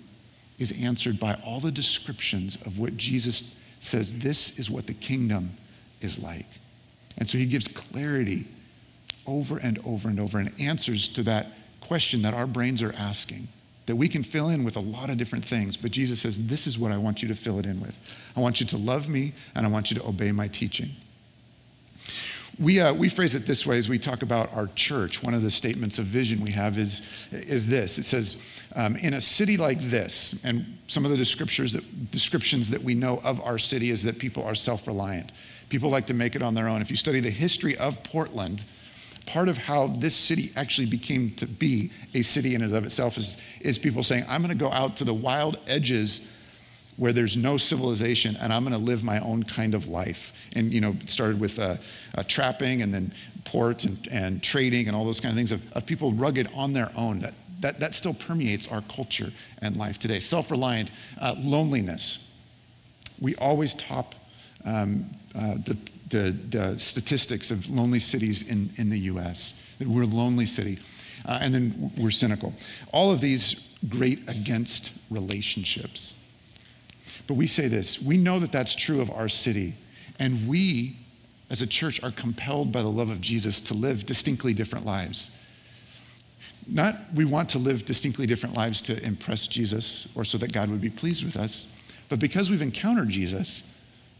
is 0.58 0.72
answered 0.80 1.18
by 1.18 1.34
all 1.44 1.60
the 1.60 1.72
descriptions 1.72 2.56
of 2.64 2.78
what 2.78 2.96
Jesus 2.96 3.54
says 3.80 4.18
this 4.18 4.58
is 4.58 4.70
what 4.70 4.86
the 4.86 4.94
kingdom 4.94 5.50
is 6.00 6.18
like. 6.18 6.46
And 7.18 7.28
so 7.28 7.38
he 7.38 7.46
gives 7.46 7.68
clarity 7.68 8.46
over 9.26 9.58
and 9.58 9.78
over 9.84 10.08
and 10.08 10.18
over 10.18 10.38
and 10.38 10.52
answers 10.60 11.08
to 11.10 11.22
that 11.24 11.48
question 11.80 12.22
that 12.22 12.34
our 12.34 12.46
brains 12.46 12.82
are 12.82 12.94
asking 12.96 13.48
that 13.86 13.96
we 13.96 14.08
can 14.08 14.22
fill 14.22 14.48
in 14.48 14.64
with 14.64 14.76
a 14.76 14.80
lot 14.80 15.10
of 15.10 15.18
different 15.18 15.44
things. 15.44 15.76
But 15.76 15.90
Jesus 15.90 16.20
says, 16.20 16.46
This 16.46 16.66
is 16.66 16.78
what 16.78 16.92
I 16.92 16.96
want 16.96 17.22
you 17.22 17.28
to 17.28 17.34
fill 17.34 17.58
it 17.58 17.66
in 17.66 17.80
with. 17.80 17.96
I 18.36 18.40
want 18.40 18.60
you 18.60 18.66
to 18.66 18.76
love 18.78 19.08
me 19.08 19.32
and 19.54 19.66
I 19.66 19.68
want 19.68 19.90
you 19.90 19.98
to 19.98 20.06
obey 20.06 20.32
my 20.32 20.48
teaching. 20.48 20.90
We, 22.58 22.80
uh, 22.80 22.94
we 22.94 23.08
phrase 23.08 23.34
it 23.34 23.46
this 23.46 23.66
way 23.66 23.78
as 23.78 23.88
we 23.88 23.98
talk 23.98 24.22
about 24.22 24.52
our 24.54 24.68
church. 24.74 25.22
One 25.22 25.34
of 25.34 25.42
the 25.42 25.50
statements 25.50 25.98
of 25.98 26.06
vision 26.06 26.40
we 26.40 26.52
have 26.52 26.78
is, 26.78 27.26
is 27.32 27.66
this 27.66 27.98
it 27.98 28.04
says, 28.04 28.42
um, 28.76 28.96
In 28.96 29.14
a 29.14 29.20
city 29.20 29.56
like 29.56 29.80
this, 29.80 30.40
and 30.44 30.78
some 30.86 31.04
of 31.04 31.10
the 31.10 31.16
descriptions 31.16 31.72
that, 31.72 32.10
descriptions 32.10 32.70
that 32.70 32.82
we 32.82 32.94
know 32.94 33.20
of 33.24 33.40
our 33.40 33.58
city 33.58 33.90
is 33.90 34.02
that 34.04 34.18
people 34.18 34.44
are 34.44 34.54
self 34.54 34.86
reliant. 34.86 35.32
People 35.68 35.90
like 35.90 36.06
to 36.06 36.14
make 36.14 36.36
it 36.36 36.42
on 36.42 36.54
their 36.54 36.68
own. 36.68 36.82
If 36.82 36.90
you 36.90 36.96
study 36.96 37.20
the 37.20 37.30
history 37.30 37.76
of 37.78 38.02
Portland, 38.04 38.64
part 39.26 39.48
of 39.48 39.58
how 39.58 39.88
this 39.88 40.14
city 40.14 40.52
actually 40.54 40.86
became 40.86 41.34
to 41.36 41.46
be 41.46 41.90
a 42.14 42.22
city 42.22 42.54
in 42.54 42.62
and 42.62 42.74
of 42.74 42.84
itself 42.84 43.16
is, 43.16 43.36
is 43.60 43.78
people 43.78 44.02
saying, 44.02 44.24
I'm 44.28 44.42
going 44.42 44.56
to 44.56 44.64
go 44.64 44.70
out 44.70 44.96
to 44.96 45.04
the 45.04 45.14
wild 45.14 45.58
edges 45.66 46.28
where 46.96 47.12
there's 47.12 47.36
no 47.36 47.56
civilization 47.56 48.36
and 48.40 48.52
I'm 48.52 48.64
going 48.64 48.78
to 48.78 48.84
live 48.84 49.02
my 49.02 49.18
own 49.20 49.42
kind 49.42 49.74
of 49.74 49.88
life. 49.88 50.32
And, 50.54 50.72
you 50.72 50.80
know, 50.80 50.96
started 51.06 51.40
with 51.40 51.58
uh, 51.58 51.76
uh, 52.16 52.22
trapping 52.26 52.82
and 52.82 52.94
then 52.94 53.12
port 53.44 53.84
and, 53.84 54.08
and 54.10 54.42
trading 54.42 54.86
and 54.86 54.96
all 54.96 55.04
those 55.04 55.20
kind 55.20 55.32
of 55.32 55.36
things 55.36 55.52
of, 55.52 55.60
of 55.72 55.86
people 55.86 56.12
rugged 56.12 56.48
on 56.54 56.72
their 56.72 56.90
own. 56.96 57.18
That, 57.20 57.34
that, 57.60 57.80
that 57.80 57.94
still 57.94 58.14
permeates 58.14 58.68
our 58.68 58.82
culture 58.82 59.32
and 59.60 59.76
life 59.76 59.98
today. 59.98 60.20
Self 60.20 60.50
reliant, 60.50 60.92
uh, 61.20 61.34
loneliness. 61.38 62.30
We 63.20 63.34
always 63.36 63.74
top 63.74 64.14
um, 64.64 65.10
uh, 65.34 65.54
the, 65.64 65.76
the, 66.10 66.30
the, 66.50 66.78
statistics 66.78 67.50
of 67.50 67.68
lonely 67.70 67.98
cities 67.98 68.48
in, 68.48 68.70
in 68.76 68.88
the 68.88 68.98
US. 69.00 69.54
That 69.78 69.88
we're 69.88 70.02
a 70.02 70.06
lonely 70.06 70.46
city. 70.46 70.78
Uh, 71.26 71.38
and 71.40 71.54
then 71.54 71.92
we're 71.96 72.10
cynical. 72.10 72.52
All 72.92 73.10
of 73.10 73.20
these 73.20 73.66
great 73.88 74.28
against 74.28 74.92
relationships. 75.10 76.14
But 77.26 77.34
we 77.34 77.46
say 77.46 77.68
this 77.68 78.00
we 78.00 78.16
know 78.16 78.38
that 78.40 78.52
that's 78.52 78.74
true 78.74 79.00
of 79.00 79.10
our 79.10 79.28
city, 79.28 79.74
and 80.18 80.46
we 80.48 80.96
as 81.50 81.62
a 81.62 81.66
church, 81.66 82.02
are 82.02 82.10
compelled 82.10 82.72
by 82.72 82.82
the 82.82 82.90
love 82.90 83.10
of 83.10 83.20
Jesus 83.20 83.60
to 83.60 83.74
live 83.74 84.06
distinctly 84.06 84.54
different 84.54 84.84
lives. 84.84 85.36
Not 86.66 86.96
we 87.14 87.24
want 87.24 87.50
to 87.50 87.58
live 87.58 87.84
distinctly 87.84 88.26
different 88.26 88.56
lives 88.56 88.80
to 88.82 89.00
impress 89.04 89.46
Jesus 89.46 90.08
or 90.14 90.24
so 90.24 90.38
that 90.38 90.52
God 90.52 90.70
would 90.70 90.80
be 90.80 90.90
pleased 90.90 91.24
with 91.24 91.36
us, 91.36 91.68
but 92.08 92.18
because 92.18 92.50
we've 92.50 92.62
encountered 92.62 93.08
Jesus, 93.08 93.62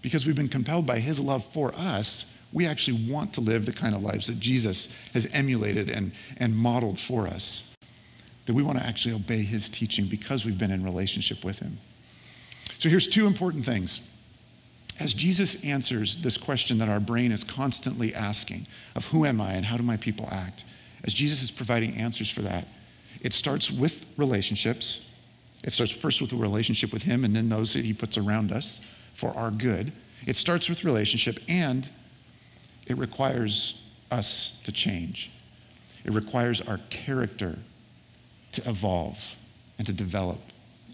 because 0.02 0.26
we've 0.26 0.37
been 0.37 0.49
compelled 0.49 0.87
by 0.87 0.99
his 0.99 1.18
love 1.18 1.44
for 1.46 1.73
us, 1.75 2.26
we 2.52 2.66
actually 2.66 3.11
want 3.11 3.32
to 3.32 3.40
live 3.40 3.66
the 3.66 3.73
kind 3.73 3.94
of 3.94 4.02
lives 4.02 4.26
that 4.26 4.38
Jesus 4.38 4.94
has 5.14 5.26
emulated 5.32 5.90
and, 5.90 6.12
and 6.37 6.54
modeled 6.54 6.99
for 6.99 7.26
us. 7.26 7.75
That 8.46 8.52
we 8.52 8.62
want 8.62 8.78
to 8.78 8.87
actually 8.87 9.14
obey 9.14 9.42
his 9.42 9.68
teaching 9.68 10.06
because 10.06 10.44
we've 10.44 10.58
been 10.58 10.70
in 10.70 10.84
relationship 10.84 11.44
with 11.44 11.58
him. 11.58 11.78
So 12.78 12.88
here's 12.88 13.07
two 13.07 13.26
important 13.26 13.64
things. 13.64 14.00
As 15.00 15.12
Jesus 15.12 15.62
answers 15.64 16.19
this 16.19 16.37
question 16.37 16.78
that 16.78 16.88
our 16.88 17.00
brain 17.00 17.33
is 17.33 17.43
constantly 17.43 18.14
asking 18.14 18.66
of 18.95 19.07
who 19.07 19.25
am 19.25 19.40
I 19.40 19.54
and 19.54 19.66
how 19.66 19.76
do 19.76 19.83
my 19.83 19.97
people 19.97 20.28
act, 20.31 20.64
as 21.02 21.12
Jesus 21.12 21.43
is 21.43 21.50
providing 21.50 21.97
answers 21.97 22.31
for 22.31 22.43
that, 22.43 22.69
it 23.21 23.33
starts 23.33 23.71
with 23.71 24.07
relationships. 24.16 25.09
It 25.64 25.73
starts 25.73 25.93
first 25.93 26.21
with 26.21 26.33
a 26.33 26.37
relationship 26.37 26.93
with 26.93 27.02
Him 27.02 27.25
and 27.25 27.35
then 27.35 27.49
those 27.49 27.73
that 27.75 27.85
He 27.85 27.93
puts 27.93 28.16
around 28.16 28.52
us 28.52 28.81
for 29.14 29.31
our 29.37 29.50
good. 29.50 29.93
It 30.26 30.37
starts 30.37 30.69
with 30.69 30.85
relationship 30.85 31.38
and 31.49 31.88
it 32.87 32.97
requires 32.99 33.81
us 34.11 34.57
to 34.64 34.73
change. 34.73 35.31
It 36.04 36.12
requires 36.12 36.61
our 36.61 36.78
character 36.90 37.59
to 38.52 38.69
evolve 38.69 39.37
and 39.78 39.87
to 39.87 39.93
develop 39.93 40.38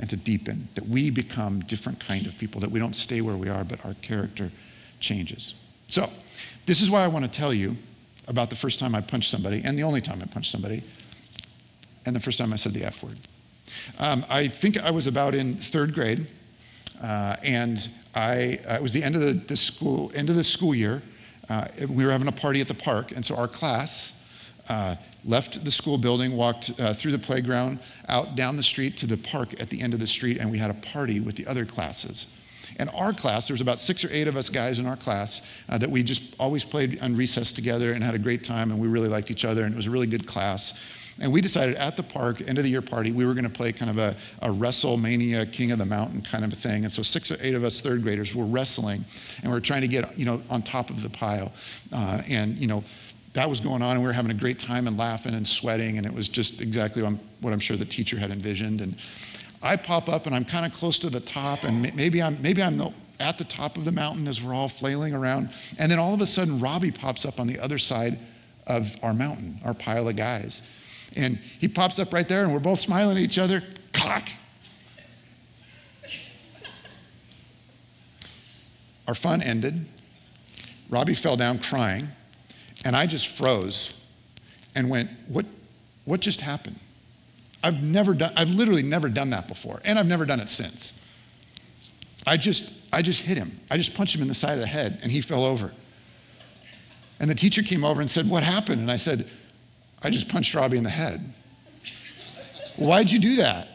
and 0.00 0.08
to 0.08 0.16
deepen, 0.16 0.66
that 0.74 0.88
we 0.88 1.10
become 1.10 1.60
different 1.60 2.00
kind 2.00 2.26
of 2.26 2.36
people, 2.38 2.60
that 2.60 2.70
we 2.70 2.80
don't 2.80 2.96
stay 2.96 3.20
where 3.20 3.36
we 3.36 3.48
are, 3.48 3.62
but 3.62 3.84
our 3.84 3.94
character 4.00 4.50
changes. 4.98 5.54
So, 5.86 6.10
this 6.66 6.80
is 6.80 6.90
why 6.90 7.04
I 7.04 7.06
want 7.06 7.24
to 7.26 7.30
tell 7.30 7.52
you 7.52 7.76
about 8.26 8.48
the 8.48 8.56
first 8.56 8.80
time 8.80 8.94
I 8.94 9.02
punched 9.02 9.30
somebody, 9.30 9.62
and 9.62 9.78
the 9.78 9.82
only 9.82 10.00
time 10.00 10.20
I 10.22 10.24
punched 10.24 10.50
somebody, 10.50 10.82
and 12.06 12.16
the 12.16 12.20
first 12.20 12.38
time 12.38 12.52
I 12.52 12.56
said 12.56 12.72
the 12.72 12.84
F 12.84 13.02
word. 13.02 13.18
Um, 13.98 14.24
I 14.28 14.48
think 14.48 14.82
I 14.82 14.90
was 14.90 15.06
about 15.06 15.34
in 15.34 15.56
third 15.56 15.94
grade, 15.94 16.26
uh, 17.02 17.36
and 17.42 17.86
I, 18.14 18.58
uh, 18.68 18.74
it 18.74 18.82
was 18.82 18.94
the 18.94 19.02
end 19.02 19.16
of 19.16 19.20
the, 19.20 19.34
the, 19.34 19.56
school 19.56 20.10
end 20.14 20.30
of 20.30 20.36
the 20.36 20.44
school 20.44 20.74
year. 20.74 21.02
Uh, 21.48 21.66
we 21.88 22.04
were 22.04 22.10
having 22.10 22.28
a 22.28 22.32
party 22.32 22.60
at 22.60 22.68
the 22.68 22.74
park, 22.74 23.12
and 23.12 23.24
so 23.24 23.36
our 23.36 23.48
class 23.48 24.14
uh, 24.70 24.94
left 25.24 25.64
the 25.64 25.70
school 25.70 25.98
building, 25.98 26.36
walked 26.36 26.70
uh, 26.78 26.94
through 26.94 27.10
the 27.10 27.18
playground, 27.18 27.80
out 28.08 28.36
down 28.36 28.56
the 28.56 28.62
street 28.62 28.96
to 28.98 29.06
the 29.06 29.16
park 29.16 29.60
at 29.60 29.68
the 29.68 29.80
end 29.80 29.92
of 29.92 29.98
the 29.98 30.06
street, 30.06 30.38
and 30.38 30.48
we 30.48 30.58
had 30.58 30.70
a 30.70 30.74
party 30.74 31.18
with 31.18 31.34
the 31.34 31.46
other 31.46 31.66
classes. 31.66 32.28
And 32.78 32.88
our 32.94 33.12
class, 33.12 33.48
there 33.48 33.54
was 33.54 33.60
about 33.60 33.80
six 33.80 34.04
or 34.04 34.08
eight 34.12 34.28
of 34.28 34.36
us 34.36 34.48
guys 34.48 34.78
in 34.78 34.86
our 34.86 34.96
class 34.96 35.42
uh, 35.68 35.76
that 35.78 35.90
we 35.90 36.04
just 36.04 36.36
always 36.38 36.64
played 36.64 37.02
on 37.02 37.16
recess 37.16 37.52
together 37.52 37.92
and 37.92 38.02
had 38.02 38.14
a 38.14 38.18
great 38.18 38.44
time, 38.44 38.70
and 38.70 38.80
we 38.80 38.86
really 38.86 39.08
liked 39.08 39.30
each 39.32 39.44
other, 39.44 39.64
and 39.64 39.74
it 39.74 39.76
was 39.76 39.88
a 39.88 39.90
really 39.90 40.06
good 40.06 40.26
class. 40.26 40.72
And 41.20 41.30
we 41.30 41.42
decided 41.42 41.74
at 41.74 41.96
the 41.96 42.02
park, 42.02 42.40
end 42.40 42.56
of 42.56 42.64
the 42.64 42.70
year 42.70 42.80
party, 42.80 43.12
we 43.12 43.26
were 43.26 43.34
going 43.34 43.44
to 43.44 43.50
play 43.50 43.72
kind 43.72 43.90
of 43.90 43.98
a, 43.98 44.16
a 44.40 44.48
WrestleMania 44.48 45.52
King 45.52 45.72
of 45.72 45.78
the 45.78 45.84
Mountain 45.84 46.22
kind 46.22 46.44
of 46.44 46.52
a 46.52 46.56
thing. 46.56 46.84
And 46.84 46.92
so 46.92 47.02
six 47.02 47.30
or 47.30 47.36
eight 47.42 47.54
of 47.54 47.62
us 47.62 47.80
third 47.80 48.02
graders 48.02 48.34
were 48.34 48.46
wrestling, 48.46 49.04
and 49.42 49.52
we 49.52 49.58
are 49.58 49.60
trying 49.60 49.82
to 49.82 49.88
get 49.88 50.16
you 50.16 50.24
know 50.24 50.40
on 50.48 50.62
top 50.62 50.88
of 50.88 51.02
the 51.02 51.10
pile, 51.10 51.52
uh, 51.92 52.22
and 52.28 52.56
you 52.56 52.66
know 52.68 52.82
that 53.32 53.48
was 53.48 53.60
going 53.60 53.82
on, 53.82 53.92
and 53.92 54.00
we 54.00 54.06
were 54.06 54.12
having 54.12 54.32
a 54.32 54.34
great 54.34 54.58
time 54.58 54.86
and 54.86 54.98
laughing 54.98 55.34
and 55.34 55.46
sweating, 55.46 55.98
and 55.98 56.06
it 56.06 56.12
was 56.12 56.28
just 56.28 56.60
exactly 56.60 57.02
what 57.02 57.52
I'm 57.52 57.60
sure 57.60 57.76
the 57.76 57.84
teacher 57.84 58.18
had 58.18 58.30
envisioned. 58.30 58.80
And 58.80 58.96
I 59.62 59.76
pop 59.76 60.08
up, 60.08 60.26
and 60.26 60.34
I'm 60.34 60.44
kind 60.44 60.66
of 60.66 60.76
close 60.76 60.98
to 61.00 61.10
the 61.10 61.20
top, 61.20 61.64
and 61.64 61.94
maybe 61.94 62.22
I'm 62.22 62.40
maybe 62.42 62.62
I'm 62.62 62.80
at 63.20 63.38
the 63.38 63.44
top 63.44 63.76
of 63.76 63.84
the 63.84 63.92
mountain 63.92 64.26
as 64.26 64.42
we're 64.42 64.54
all 64.54 64.68
flailing 64.68 65.14
around, 65.14 65.50
and 65.78 65.90
then 65.90 65.98
all 65.98 66.14
of 66.14 66.20
a 66.20 66.26
sudden 66.26 66.58
Robbie 66.58 66.90
pops 66.90 67.24
up 67.24 67.38
on 67.38 67.46
the 67.46 67.58
other 67.58 67.78
side 67.78 68.18
of 68.66 68.96
our 69.02 69.14
mountain, 69.14 69.60
our 69.64 69.74
pile 69.74 70.08
of 70.08 70.16
guys, 70.16 70.62
and 71.16 71.36
he 71.36 71.68
pops 71.68 71.98
up 71.98 72.12
right 72.12 72.28
there, 72.28 72.42
and 72.42 72.52
we're 72.52 72.58
both 72.58 72.80
smiling 72.80 73.16
at 73.16 73.22
each 73.22 73.38
other. 73.38 73.62
Cock. 73.92 74.28
Our 79.06 79.14
fun 79.14 79.42
ended. 79.42 79.84
Robbie 80.88 81.14
fell 81.14 81.36
down 81.36 81.58
crying. 81.58 82.08
And 82.84 82.96
I 82.96 83.06
just 83.06 83.28
froze 83.28 83.94
and 84.74 84.88
went, 84.88 85.10
What, 85.28 85.46
what 86.04 86.20
just 86.20 86.40
happened? 86.40 86.78
I've 87.62 87.82
never 87.82 88.14
done, 88.14 88.32
I've 88.36 88.50
literally 88.50 88.82
never 88.82 89.08
done 89.08 89.30
that 89.30 89.46
before, 89.46 89.80
and 89.84 89.98
I've 89.98 90.06
never 90.06 90.24
done 90.24 90.40
it 90.40 90.48
since. 90.48 90.94
I 92.26 92.36
just, 92.36 92.72
I 92.92 93.02
just 93.02 93.22
hit 93.22 93.36
him. 93.36 93.58
I 93.70 93.76
just 93.76 93.94
punched 93.94 94.14
him 94.14 94.22
in 94.22 94.28
the 94.28 94.34
side 94.34 94.54
of 94.54 94.60
the 94.60 94.66
head, 94.66 95.00
and 95.02 95.12
he 95.12 95.20
fell 95.20 95.44
over. 95.44 95.72
And 97.18 97.30
the 97.30 97.34
teacher 97.34 97.62
came 97.62 97.84
over 97.84 98.00
and 98.00 98.10
said, 98.10 98.28
What 98.28 98.42
happened? 98.42 98.80
And 98.80 98.90
I 98.90 98.96
said, 98.96 99.28
I 100.02 100.10
just 100.10 100.28
punched 100.28 100.54
Robbie 100.54 100.78
in 100.78 100.84
the 100.84 100.90
head. 100.90 101.20
Why'd 102.76 103.10
you 103.10 103.18
do 103.18 103.36
that? 103.36 103.68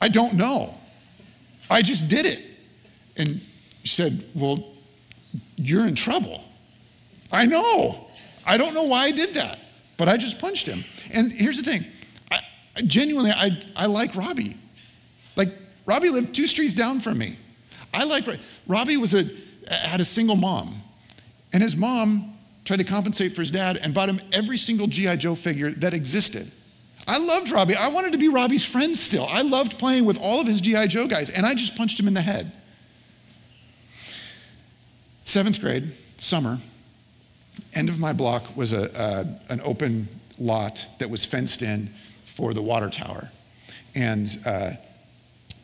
I 0.00 0.08
don't 0.08 0.34
know. 0.34 0.74
I 1.70 1.82
just 1.82 2.08
did 2.08 2.26
it. 2.26 2.42
And 3.16 3.40
she 3.84 3.94
said, 3.94 4.24
Well, 4.34 4.58
you're 5.56 5.86
in 5.86 5.94
trouble. 5.94 6.42
I 7.34 7.46
know. 7.46 8.06
I 8.46 8.56
don't 8.56 8.74
know 8.74 8.84
why 8.84 9.04
I 9.04 9.10
did 9.10 9.34
that, 9.34 9.58
but 9.96 10.08
I 10.08 10.16
just 10.16 10.38
punched 10.38 10.66
him. 10.66 10.84
And 11.12 11.32
here's 11.32 11.56
the 11.56 11.68
thing 11.68 11.84
I, 12.30 12.40
genuinely, 12.86 13.32
I, 13.32 13.50
I 13.74 13.86
like 13.86 14.14
Robbie. 14.14 14.56
Like, 15.36 15.52
Robbie 15.84 16.10
lived 16.10 16.34
two 16.34 16.46
streets 16.46 16.74
down 16.74 17.00
from 17.00 17.18
me. 17.18 17.36
I 17.92 18.04
like 18.04 18.26
Robbie 18.26 18.40
Robbie 18.66 18.96
was 18.96 19.14
a, 19.14 19.28
had 19.68 20.00
a 20.00 20.04
single 20.04 20.36
mom, 20.36 20.80
and 21.52 21.62
his 21.62 21.76
mom 21.76 22.36
tried 22.64 22.78
to 22.78 22.84
compensate 22.84 23.34
for 23.34 23.42
his 23.42 23.50
dad 23.50 23.78
and 23.78 23.92
bought 23.92 24.08
him 24.08 24.20
every 24.32 24.56
single 24.56 24.86
G.I. 24.86 25.16
Joe 25.16 25.34
figure 25.34 25.70
that 25.72 25.92
existed. 25.92 26.50
I 27.06 27.18
loved 27.18 27.50
Robbie. 27.50 27.76
I 27.76 27.88
wanted 27.88 28.12
to 28.12 28.18
be 28.18 28.28
Robbie's 28.28 28.64
friend 28.64 28.96
still. 28.96 29.26
I 29.28 29.42
loved 29.42 29.78
playing 29.78 30.06
with 30.06 30.18
all 30.18 30.40
of 30.40 30.46
his 30.46 30.60
G.I. 30.60 30.86
Joe 30.86 31.06
guys, 31.06 31.36
and 31.36 31.44
I 31.44 31.54
just 31.54 31.76
punched 31.76 32.00
him 32.00 32.08
in 32.08 32.14
the 32.14 32.22
head. 32.22 32.52
Seventh 35.24 35.60
grade, 35.60 35.92
summer, 36.16 36.58
end 37.74 37.88
of 37.88 37.98
my 37.98 38.12
block 38.12 38.56
was 38.56 38.72
a, 38.72 39.38
an 39.48 39.60
open 39.62 40.08
lot 40.38 40.86
that 40.98 41.08
was 41.08 41.24
fenced 41.24 41.62
in 41.62 41.90
for 42.24 42.52
the 42.52 42.62
water 42.62 42.90
tower. 42.90 43.30
And 43.94 44.28
uh, 44.44 44.72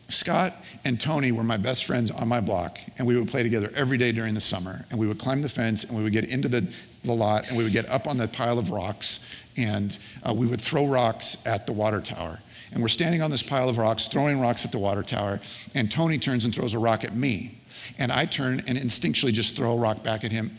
Scott 0.09 0.55
and 0.85 1.00
Tony 1.00 1.33
were 1.33 1.42
my 1.42 1.57
best 1.57 1.85
friends 1.85 2.11
on 2.11 2.29
my 2.29 2.40
block, 2.40 2.79
and 2.98 3.07
we 3.07 3.16
would 3.16 3.29
play 3.29 3.42
together 3.42 3.72
every 3.74 3.98
day 3.98 4.12
during 4.12 4.35
the 4.35 4.40
summer. 4.40 4.85
And 4.90 4.98
we 4.98 5.07
would 5.07 5.18
climb 5.18 5.42
the 5.42 5.48
fence, 5.48 5.85
and 5.85 5.96
we 5.96 6.03
would 6.03 6.12
get 6.12 6.26
into 6.26 6.48
the, 6.48 6.72
the 7.05 7.12
lot, 7.12 7.48
and 7.48 7.57
we 7.57 7.64
would 7.64 7.72
get 7.72 7.88
up 7.90 8.07
on 8.07 8.16
the 8.16 8.29
pile 8.29 8.59
of 8.59 8.70
rocks, 8.70 9.20
and 9.57 9.98
uh, 10.22 10.33
we 10.33 10.46
would 10.46 10.61
throw 10.61 10.87
rocks 10.87 11.37
at 11.44 11.66
the 11.66 11.72
water 11.72 12.00
tower. 12.00 12.40
And 12.72 12.83
we're 12.83 12.88
standing 12.88 13.20
on 13.20 13.31
this 13.31 13.42
pile 13.42 13.68
of 13.68 13.79
rocks, 13.79 14.07
throwing 14.07 14.40
rocks 14.40 14.64
at 14.64 14.72
the 14.72 14.79
water 14.79 15.03
tower, 15.03 15.40
and 15.74 15.90
Tony 15.90 16.18
turns 16.18 16.44
and 16.44 16.55
throws 16.55 16.74
a 16.74 16.79
rock 16.79 17.03
at 17.05 17.14
me. 17.14 17.59
And 17.98 18.12
I 18.12 18.26
turn 18.26 18.62
and 18.66 18.79
instinctually 18.79 19.33
just 19.33 19.57
throw 19.57 19.72
a 19.72 19.76
rock 19.76 20.03
back 20.05 20.24
at 20.24 20.31
him 20.31 20.57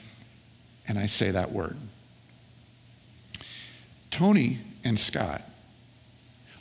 and 0.88 0.98
I 0.98 1.06
say 1.06 1.32
that 1.32 1.52
word. 1.52 1.78
Tony 4.10 4.60
and 4.84 5.00
Scott 5.00 5.42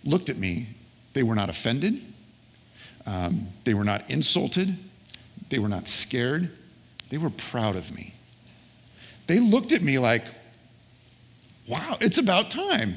looked 0.05 0.31
at 0.31 0.37
me. 0.37 0.69
They 1.13 1.23
were 1.23 1.35
not 1.35 1.51
offended. 1.51 2.01
Um, 3.07 3.49
they 3.65 3.75
were 3.75 3.85
not 3.85 4.09
insulted. 4.11 4.77
They 5.49 5.59
were 5.59 5.69
not 5.69 5.89
scared. 5.89 6.51
They 7.09 7.19
were 7.19 7.31
proud 7.31 7.77
of 7.77 7.93
me. 7.95 8.15
They 9.27 9.41
looked 9.41 9.73
at 9.73 9.83
me 9.83 9.99
like, 9.99 10.25
wow, 11.67 11.97
it's 12.01 12.19
about 12.19 12.51
time. 12.51 12.97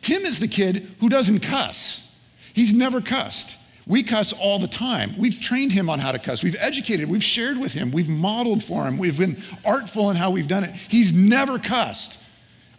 Tim 0.00 0.24
is 0.24 0.38
the 0.38 0.48
kid 0.48 0.94
who 1.00 1.08
doesn't 1.08 1.40
cuss. 1.40 2.04
He's 2.52 2.72
never 2.72 3.00
cussed. 3.00 3.56
We 3.86 4.02
cuss 4.02 4.32
all 4.32 4.58
the 4.58 4.66
time. 4.66 5.14
We've 5.16 5.40
trained 5.40 5.70
him 5.70 5.88
on 5.88 6.00
how 6.00 6.10
to 6.10 6.18
cuss. 6.18 6.42
We've 6.42 6.56
educated, 6.58 7.08
we've 7.08 7.22
shared 7.22 7.58
with 7.58 7.72
him, 7.72 7.92
we've 7.92 8.08
modeled 8.08 8.64
for 8.64 8.84
him, 8.84 8.98
we've 8.98 9.18
been 9.18 9.40
artful 9.64 10.10
in 10.10 10.16
how 10.16 10.30
we've 10.30 10.48
done 10.48 10.64
it. 10.64 10.74
He's 10.74 11.12
never 11.12 11.58
cussed. 11.58 12.18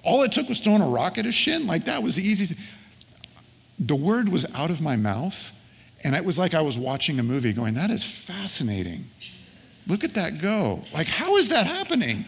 All 0.04 0.24
it 0.24 0.32
took 0.32 0.50
was 0.50 0.60
throwing 0.60 0.82
a 0.82 0.88
rock 0.88 1.18
at 1.18 1.26
his 1.26 1.36
shin. 1.36 1.66
Like 1.66 1.86
that 1.86 2.04
was 2.04 2.16
the 2.16 2.24
easiest. 2.24 2.54
The 3.80 3.96
word 3.96 4.30
was 4.30 4.46
out 4.56 4.70
of 4.70 4.82
my 4.82 4.96
mouth, 4.96 5.52
and 6.04 6.16
it 6.16 6.24
was 6.24 6.38
like 6.38 6.54
I 6.54 6.62
was 6.62 6.78
watching 6.78 7.20
a 7.20 7.24
movie 7.24 7.54
going, 7.54 7.74
That 7.76 7.92
is 7.92 8.04
fascinating. 8.04 9.06
Look 9.86 10.04
at 10.04 10.14
that 10.16 10.42
go. 10.42 10.84
Like, 10.94 11.08
how 11.08 11.38
is 11.38 11.50
that 11.50 11.66
happening? 11.66 12.26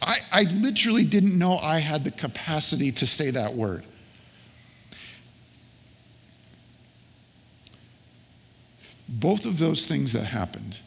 I, 0.00 0.18
I 0.30 0.42
literally 0.42 1.04
didn't 1.04 1.36
know 1.36 1.58
I 1.58 1.78
had 1.78 2.04
the 2.04 2.12
capacity 2.12 2.92
to 2.92 3.06
say 3.06 3.30
that 3.30 3.54
word. 3.54 3.84
Both 9.08 9.44
of 9.44 9.58
those 9.58 9.86
things 9.86 10.12
that 10.12 10.24
happened 10.24 10.80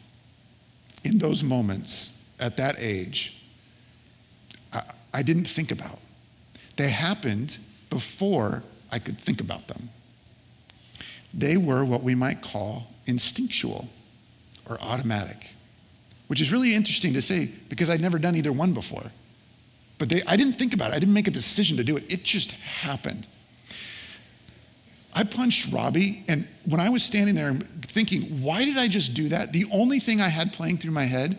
in 1.04 1.18
those 1.18 1.42
moments 1.42 2.10
at 2.38 2.56
that 2.56 2.76
age, 2.78 3.42
I, 4.72 4.82
I 5.14 5.22
didn't 5.22 5.46
think 5.46 5.70
about. 5.70 5.98
They 6.76 6.90
happened 6.90 7.58
before 7.88 8.62
I 8.92 8.98
could 8.98 9.18
think 9.18 9.40
about 9.40 9.68
them. 9.68 9.90
They 11.32 11.56
were 11.56 11.84
what 11.84 12.02
we 12.02 12.14
might 12.14 12.42
call 12.42 12.86
instinctual 13.06 13.88
or 14.68 14.78
automatic. 14.80 15.54
which 16.30 16.40
is 16.40 16.52
really 16.52 16.76
interesting 16.76 17.12
to 17.12 17.20
say 17.20 17.50
because 17.68 17.90
I'd 17.90 18.00
never 18.00 18.16
done 18.16 18.36
either 18.36 18.52
one 18.52 18.72
before. 18.72 19.10
But 19.98 20.08
they, 20.10 20.22
I 20.28 20.36
didn't 20.36 20.52
think 20.52 20.72
about 20.72 20.92
it. 20.92 20.94
I 20.94 21.00
didn't 21.00 21.12
make 21.12 21.26
a 21.26 21.32
decision 21.32 21.76
to 21.76 21.82
do 21.82 21.96
it. 21.96 22.04
It 22.08 22.22
just 22.22 22.52
happened. 22.52 23.26
I 25.12 25.24
punched 25.24 25.72
Robbie, 25.72 26.24
and 26.28 26.46
when 26.64 26.80
I 26.80 26.88
was 26.88 27.02
standing 27.02 27.34
there 27.34 27.54
thinking, 27.82 28.42
why 28.42 28.64
did 28.64 28.76
I 28.76 28.86
just 28.86 29.14
do 29.14 29.28
that? 29.30 29.52
The 29.52 29.66
only 29.72 29.98
thing 29.98 30.20
I 30.20 30.28
had 30.28 30.52
playing 30.52 30.78
through 30.78 30.92
my 30.92 31.04
head 31.04 31.38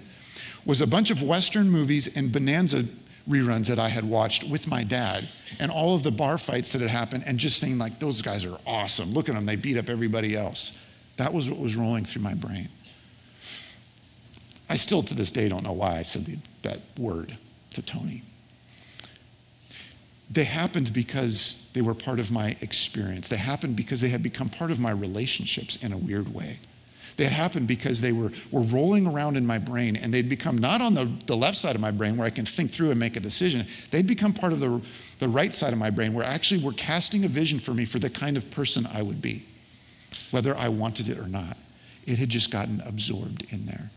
was 0.65 0.81
a 0.81 0.87
bunch 0.87 1.09
of 1.09 1.23
Western 1.23 1.69
movies 1.69 2.15
and 2.15 2.31
Bonanza 2.31 2.85
reruns 3.29 3.67
that 3.67 3.79
I 3.79 3.87
had 3.87 4.03
watched 4.03 4.43
with 4.43 4.67
my 4.67 4.83
dad 4.83 5.29
and 5.59 5.71
all 5.71 5.95
of 5.95 6.03
the 6.03 6.11
bar 6.11 6.37
fights 6.37 6.71
that 6.73 6.81
had 6.81 6.89
happened 6.89 7.23
and 7.25 7.37
just 7.37 7.59
saying, 7.59 7.77
like, 7.77 7.99
those 7.99 8.21
guys 8.21 8.45
are 8.45 8.57
awesome. 8.65 9.11
Look 9.11 9.29
at 9.29 9.35
them, 9.35 9.45
they 9.45 9.55
beat 9.55 9.77
up 9.77 9.89
everybody 9.89 10.35
else. 10.35 10.77
That 11.17 11.33
was 11.33 11.49
what 11.49 11.59
was 11.59 11.75
rolling 11.75 12.03
through 12.03 12.23
my 12.23 12.33
brain. 12.33 12.69
I 14.69 14.75
still 14.75 15.03
to 15.03 15.13
this 15.13 15.31
day 15.31 15.49
don't 15.49 15.63
know 15.63 15.73
why 15.73 15.97
I 15.97 16.03
said 16.03 16.41
that 16.63 16.79
word 16.97 17.37
to 17.73 17.81
Tony. 17.81 18.23
They 20.31 20.45
happened 20.45 20.93
because 20.93 21.61
they 21.73 21.81
were 21.81 21.93
part 21.93 22.19
of 22.19 22.31
my 22.31 22.55
experience. 22.61 23.27
They 23.27 23.37
happened 23.37 23.75
because 23.75 23.99
they 23.99 24.07
had 24.07 24.23
become 24.23 24.47
part 24.47 24.71
of 24.71 24.79
my 24.79 24.91
relationships 24.91 25.75
in 25.77 25.91
a 25.91 25.97
weird 25.97 26.33
way. 26.33 26.57
They 27.17 27.25
had 27.25 27.33
happened 27.33 27.67
because 27.67 27.99
they 27.99 28.13
were, 28.13 28.31
were 28.49 28.61
rolling 28.61 29.05
around 29.05 29.35
in 29.35 29.45
my 29.45 29.57
brain 29.57 29.97
and 29.97 30.13
they'd 30.13 30.29
become 30.29 30.57
not 30.57 30.79
on 30.79 30.93
the, 30.93 31.11
the 31.25 31.35
left 31.35 31.57
side 31.57 31.75
of 31.75 31.81
my 31.81 31.91
brain 31.91 32.15
where 32.15 32.25
I 32.25 32.29
can 32.29 32.45
think 32.45 32.71
through 32.71 32.91
and 32.91 32.99
make 32.99 33.17
a 33.17 33.19
decision. 33.19 33.67
They'd 33.91 34.07
become 34.07 34.33
part 34.33 34.53
of 34.53 34.61
the, 34.61 34.81
the 35.19 35.27
right 35.27 35.53
side 35.53 35.73
of 35.73 35.79
my 35.79 35.89
brain 35.89 36.13
where 36.13 36.25
actually 36.25 36.63
were 36.63 36.71
casting 36.71 37.25
a 37.25 37.27
vision 37.27 37.59
for 37.59 37.73
me 37.73 37.83
for 37.83 37.99
the 37.99 38.09
kind 38.09 38.37
of 38.37 38.49
person 38.51 38.87
I 38.93 39.01
would 39.01 39.21
be, 39.21 39.43
whether 40.31 40.55
I 40.55 40.69
wanted 40.69 41.09
it 41.09 41.19
or 41.19 41.27
not. 41.27 41.57
It 42.07 42.17
had 42.17 42.29
just 42.29 42.49
gotten 42.49 42.81
absorbed 42.85 43.51
in 43.51 43.65
there. 43.65 43.91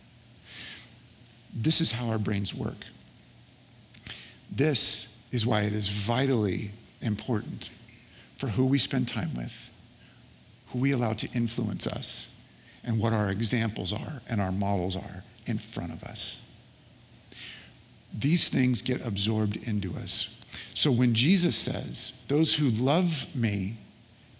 This 1.54 1.80
is 1.80 1.92
how 1.92 2.08
our 2.08 2.18
brains 2.18 2.52
work. 2.52 2.84
This 4.50 5.13
is 5.34 5.46
why 5.46 5.62
it 5.62 5.72
is 5.72 5.88
vitally 5.88 6.70
important 7.00 7.70
for 8.38 8.48
who 8.48 8.64
we 8.64 8.78
spend 8.78 9.08
time 9.08 9.34
with, 9.34 9.70
who 10.68 10.78
we 10.78 10.92
allow 10.92 11.12
to 11.12 11.28
influence 11.32 11.86
us, 11.86 12.30
and 12.84 12.98
what 12.98 13.12
our 13.12 13.30
examples 13.30 13.92
are 13.92 14.20
and 14.28 14.40
our 14.40 14.52
models 14.52 14.96
are 14.96 15.24
in 15.46 15.58
front 15.58 15.92
of 15.92 16.02
us. 16.04 16.40
These 18.12 18.48
things 18.48 18.82
get 18.82 19.04
absorbed 19.04 19.56
into 19.68 19.94
us. 19.96 20.28
So 20.74 20.92
when 20.92 21.14
Jesus 21.14 21.56
says, 21.56 22.12
Those 22.28 22.54
who 22.54 22.70
love 22.70 23.26
me 23.34 23.76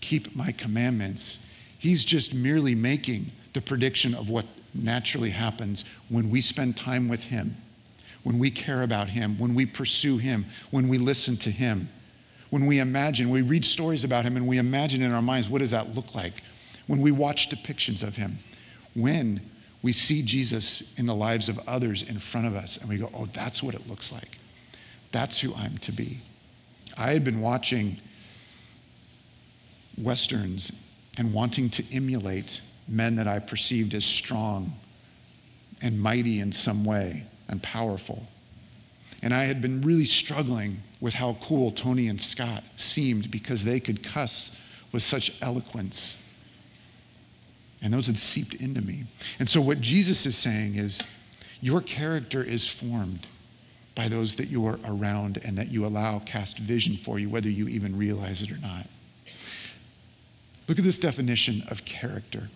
keep 0.01 0.37
my 0.37 0.53
commandments, 0.53 1.41
he's 1.79 2.05
just 2.05 2.35
merely 2.35 2.75
making 2.75 3.33
the 3.53 3.61
prediction 3.61 4.15
of 4.15 4.29
what 4.29 4.47
naturally 4.75 5.31
happens 5.31 5.85
when 6.09 6.31
we 6.31 6.41
spend 6.41 6.77
time 6.77 7.09
with 7.09 7.23
Him, 7.25 7.57
when 8.25 8.39
we 8.39 8.51
care 8.51 8.83
about 8.83 9.09
Him, 9.09 9.39
when 9.39 9.55
we 9.55 9.67
pursue 9.67 10.19
Him, 10.19 10.47
when 10.71 10.89
we 10.89 10.99
listen 10.99 11.37
to 11.39 11.51
Him, 11.51 11.89
when 12.51 12.67
we 12.67 12.81
imagine, 12.81 13.31
we 13.31 13.43
read 13.43 13.65
stories 13.65 14.03
about 14.03 14.25
Him 14.25 14.37
and 14.37 14.47
we 14.47 14.59
imagine 14.59 15.03
in 15.03 15.13
our 15.13 15.23
minds, 15.23 15.49
what 15.49 15.61
does 15.61 15.71
that 15.71 15.95
look 15.95 16.15
like? 16.15 16.43
When 16.87 17.01
we 17.01 17.13
watch 17.13 17.51
depictions 17.51 18.03
of 18.03 18.17
Him, 18.17 18.39
when 18.95 19.41
we 19.83 19.93
see 19.93 20.23
Jesus 20.23 20.83
in 20.97 21.07
the 21.07 21.15
lives 21.15 21.49
of 21.49 21.61
others 21.69 22.03
in 22.03 22.19
front 22.19 22.47
of 22.47 22.57
us 22.57 22.79
and 22.79 22.89
we 22.89 22.97
go, 22.97 23.11
oh, 23.15 23.27
that's 23.27 23.63
what 23.63 23.75
it 23.75 23.87
looks 23.87 24.11
like. 24.11 24.39
That's 25.13 25.39
who 25.41 25.55
I'm 25.55 25.79
to 25.79 25.93
be. 25.93 26.21
I 26.97 27.11
had 27.11 27.25
been 27.25 27.41
watching 27.41 27.99
Westerns 29.99 30.73
and 31.19 31.33
wanting 31.33 31.69
to 31.71 31.85
emulate 31.95 32.61
men 32.89 33.17
that 33.17 33.29
I 33.29 33.39
perceived 33.39 33.95
as 33.95 34.05
strong 34.05 34.73
and 35.83 36.01
mighty 36.01 36.41
in 36.41 36.51
some 36.51 36.85
way 36.85 37.27
and 37.49 37.63
powerful. 37.63 38.27
And 39.23 39.33
I 39.33 39.45
had 39.45 39.63
been 39.63 39.81
really 39.81 40.05
struggling 40.05 40.83
with 41.01 41.15
how 41.15 41.37
cool 41.41 41.71
Tony 41.71 42.09
and 42.09 42.21
Scott 42.21 42.63
seemed 42.77 43.31
because 43.31 43.65
they 43.65 43.81
could 43.81 44.03
cuss 44.03 44.57
with 44.93 45.03
such 45.03 45.33
eloquence. 45.43 46.19
And 47.83 47.93
those 47.93 48.07
had 48.07 48.19
seeped 48.19 48.55
into 48.55 48.81
me. 48.81 49.05
And 49.39 49.49
so, 49.49 49.61
what 49.61 49.81
Jesus 49.81 50.27
is 50.27 50.37
saying 50.37 50.77
is, 50.77 51.03
your 51.61 51.81
character 51.81 52.43
is 52.43 52.69
formed 52.69 53.27
by 53.95 54.09
those 54.09 54.35
that 54.37 54.49
you 54.49 54.67
are 54.67 54.79
around 54.87 55.39
and 55.45 55.57
that 55.57 55.69
you 55.69 55.87
allow 55.87 56.19
cast 56.19 56.59
vision 56.59 56.97
for 56.97 57.19
you, 57.19 57.29
whether 57.31 57.49
you 57.49 57.69
even 57.69 57.97
realize 57.97 58.43
it 58.43 58.51
or 58.51 58.59
not. 58.59 58.87
Look 60.69 60.79
at 60.79 60.85
this 60.85 60.99
definition 60.99 61.63
of 61.69 61.85
character. 61.85 62.49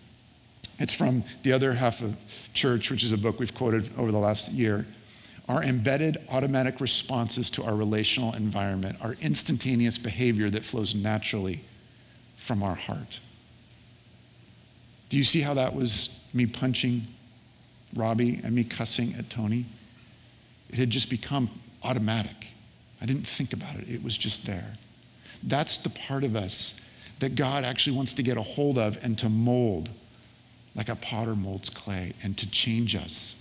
It's 0.79 0.93
from 0.93 1.23
the 1.43 1.51
other 1.51 1.73
half 1.73 2.01
of 2.01 2.15
church, 2.53 2.89
which 2.89 3.03
is 3.03 3.11
a 3.11 3.17
book 3.17 3.39
we've 3.39 3.53
quoted 3.53 3.91
over 3.97 4.11
the 4.11 4.17
last 4.17 4.51
year. 4.51 4.87
Our 5.49 5.63
embedded 5.63 6.17
automatic 6.29 6.79
responses 6.79 7.49
to 7.51 7.63
our 7.63 7.75
relational 7.75 8.33
environment, 8.33 8.97
our 9.01 9.15
instantaneous 9.19 9.97
behavior 9.97 10.49
that 10.49 10.63
flows 10.63 10.95
naturally 10.95 11.63
from 12.37 12.63
our 12.63 12.75
heart. 12.75 13.19
Do 15.09 15.17
you 15.17 15.23
see 15.23 15.41
how 15.41 15.55
that 15.55 15.75
was 15.75 16.11
me 16.33 16.45
punching 16.45 17.01
Robbie 17.95 18.39
and 18.43 18.53
me 18.53 18.63
cussing 18.63 19.15
at 19.15 19.29
Tony? 19.29 19.65
It 20.69 20.75
had 20.75 20.91
just 20.91 21.09
become 21.09 21.49
automatic. 21.83 22.47
I 23.01 23.05
didn't 23.05 23.25
think 23.25 23.53
about 23.53 23.75
it, 23.75 23.89
it 23.89 24.03
was 24.03 24.17
just 24.17 24.45
there. 24.45 24.73
That's 25.43 25.77
the 25.79 25.89
part 25.89 26.23
of 26.23 26.35
us 26.35 26.75
that 27.19 27.35
God 27.35 27.63
actually 27.63 27.97
wants 27.97 28.13
to 28.13 28.23
get 28.23 28.37
a 28.37 28.41
hold 28.41 28.77
of 28.77 29.03
and 29.03 29.17
to 29.17 29.29
mold 29.29 29.89
like 30.79 30.87
a 30.87 30.95
potter 30.95 31.35
molds 31.35 31.69
clay 31.69 32.13
and 32.23 32.37
to 32.37 32.49
change 32.49 32.95
us 32.95 33.35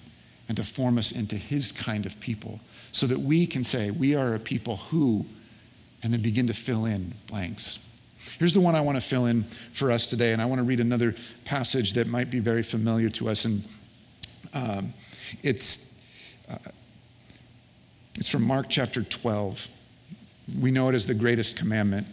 and 0.49 0.57
to 0.57 0.65
form 0.65 0.99
us 0.99 1.13
into 1.13 1.37
his 1.37 1.71
kind 1.71 2.05
of 2.05 2.19
people 2.19 2.59
so 2.91 3.07
that 3.07 3.21
we 3.21 3.47
can 3.47 3.63
say, 3.63 3.93
we 3.93 4.17
are 4.17 4.35
a 4.35 4.41
people 4.41 4.79
who, 4.79 5.25
and 6.03 6.13
then 6.13 6.21
begin 6.21 6.49
to 6.49 6.53
fill 6.53 6.87
in 6.87 7.15
blanks. 7.29 7.79
Here's 8.41 8.53
the 8.53 8.61
one 8.61 8.75
I 8.75 8.81
want 8.81 8.97
to 8.97 9.01
fill 9.01 9.27
in 9.27 9.45
for 9.73 9.93
us 9.93 10.09
today, 10.09 10.33
and 10.33 10.43
I 10.43 10.47
want 10.47 10.59
to 10.59 10.65
read 10.65 10.81
another 10.81 11.15
passage 11.45 11.93
that 11.93 12.09
might 12.09 12.29
be 12.29 12.41
very 12.41 12.65
familiar 12.65 13.09
to 13.11 13.29
us. 13.29 13.45
And 13.45 13.63
um, 14.53 14.93
it's, 15.45 15.95
uh, 16.51 16.57
it's 18.17 18.29
from 18.29 18.43
Mark 18.43 18.67
chapter 18.69 19.05
12. 19.05 19.69
We 20.61 20.73
know 20.73 20.89
it 20.89 20.97
as 20.97 21.07
the 21.07 21.15
greatest 21.15 21.57
commandment. 21.57 22.09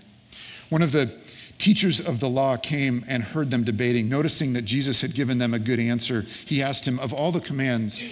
One 0.70 0.84
of 0.84 0.92
the 0.92 1.12
teachers 1.58 2.02
of 2.02 2.20
the 2.20 2.30
law 2.30 2.58
came 2.58 3.04
and 3.08 3.24
heard 3.24 3.52
them 3.52 3.64
debating. 3.64 4.10
Noticing 4.10 4.54
that 4.54 4.64
Jesus 4.64 5.02
had 5.02 5.14
given 5.14 5.38
them 5.38 5.54
a 5.54 5.60
good 5.60 5.80
answer, 5.80 6.22
he 6.22 6.62
asked 6.62 6.88
him, 6.88 7.00
Of 7.00 7.14
all 7.14 7.32
the 7.32 7.40
commands, 7.40 8.04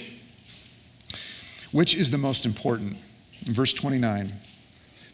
which 1.71 1.95
is 1.95 2.10
the 2.10 2.17
most 2.17 2.45
important? 2.45 2.97
Verse 3.43 3.73
29, 3.73 4.32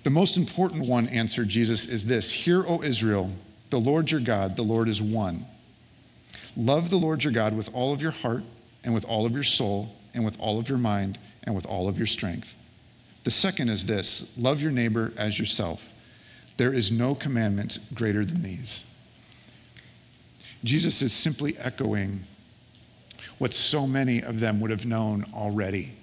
the 0.03 0.09
most 0.09 0.37
important 0.37 0.87
one, 0.87 1.07
answered 1.07 1.49
Jesus, 1.49 1.85
is 1.85 2.05
this 2.05 2.31
Hear, 2.31 2.63
O 2.67 2.81
Israel, 2.83 3.31
the 3.69 3.79
Lord 3.79 4.11
your 4.11 4.21
God, 4.21 4.55
the 4.55 4.63
Lord 4.63 4.87
is 4.87 5.01
one. 5.01 5.45
Love 6.55 6.89
the 6.89 6.97
Lord 6.97 7.23
your 7.23 7.33
God 7.33 7.55
with 7.55 7.69
all 7.73 7.93
of 7.93 8.01
your 8.01 8.11
heart, 8.11 8.43
and 8.83 8.93
with 8.93 9.05
all 9.05 9.25
of 9.25 9.33
your 9.33 9.43
soul, 9.43 9.89
and 10.13 10.23
with 10.23 10.39
all 10.39 10.59
of 10.59 10.69
your 10.69 10.77
mind, 10.77 11.17
and 11.43 11.55
with 11.55 11.65
all 11.65 11.87
of 11.87 11.97
your 11.97 12.07
strength. 12.07 12.55
The 13.23 13.31
second 13.31 13.69
is 13.69 13.85
this 13.85 14.31
love 14.37 14.61
your 14.61 14.71
neighbor 14.71 15.11
as 15.17 15.37
yourself. 15.37 15.91
There 16.59 16.73
is 16.73 16.91
no 16.91 17.15
commandment 17.15 17.79
greater 17.93 18.25
than 18.25 18.43
these. 18.43 18.83
Jesus 20.65 21.01
is 21.01 21.13
simply 21.13 21.57
echoing 21.57 22.19
what 23.37 23.53
so 23.53 23.87
many 23.87 24.21
of 24.21 24.41
them 24.41 24.59
would 24.59 24.69
have 24.69 24.85
known 24.85 25.25
already. 25.33 25.93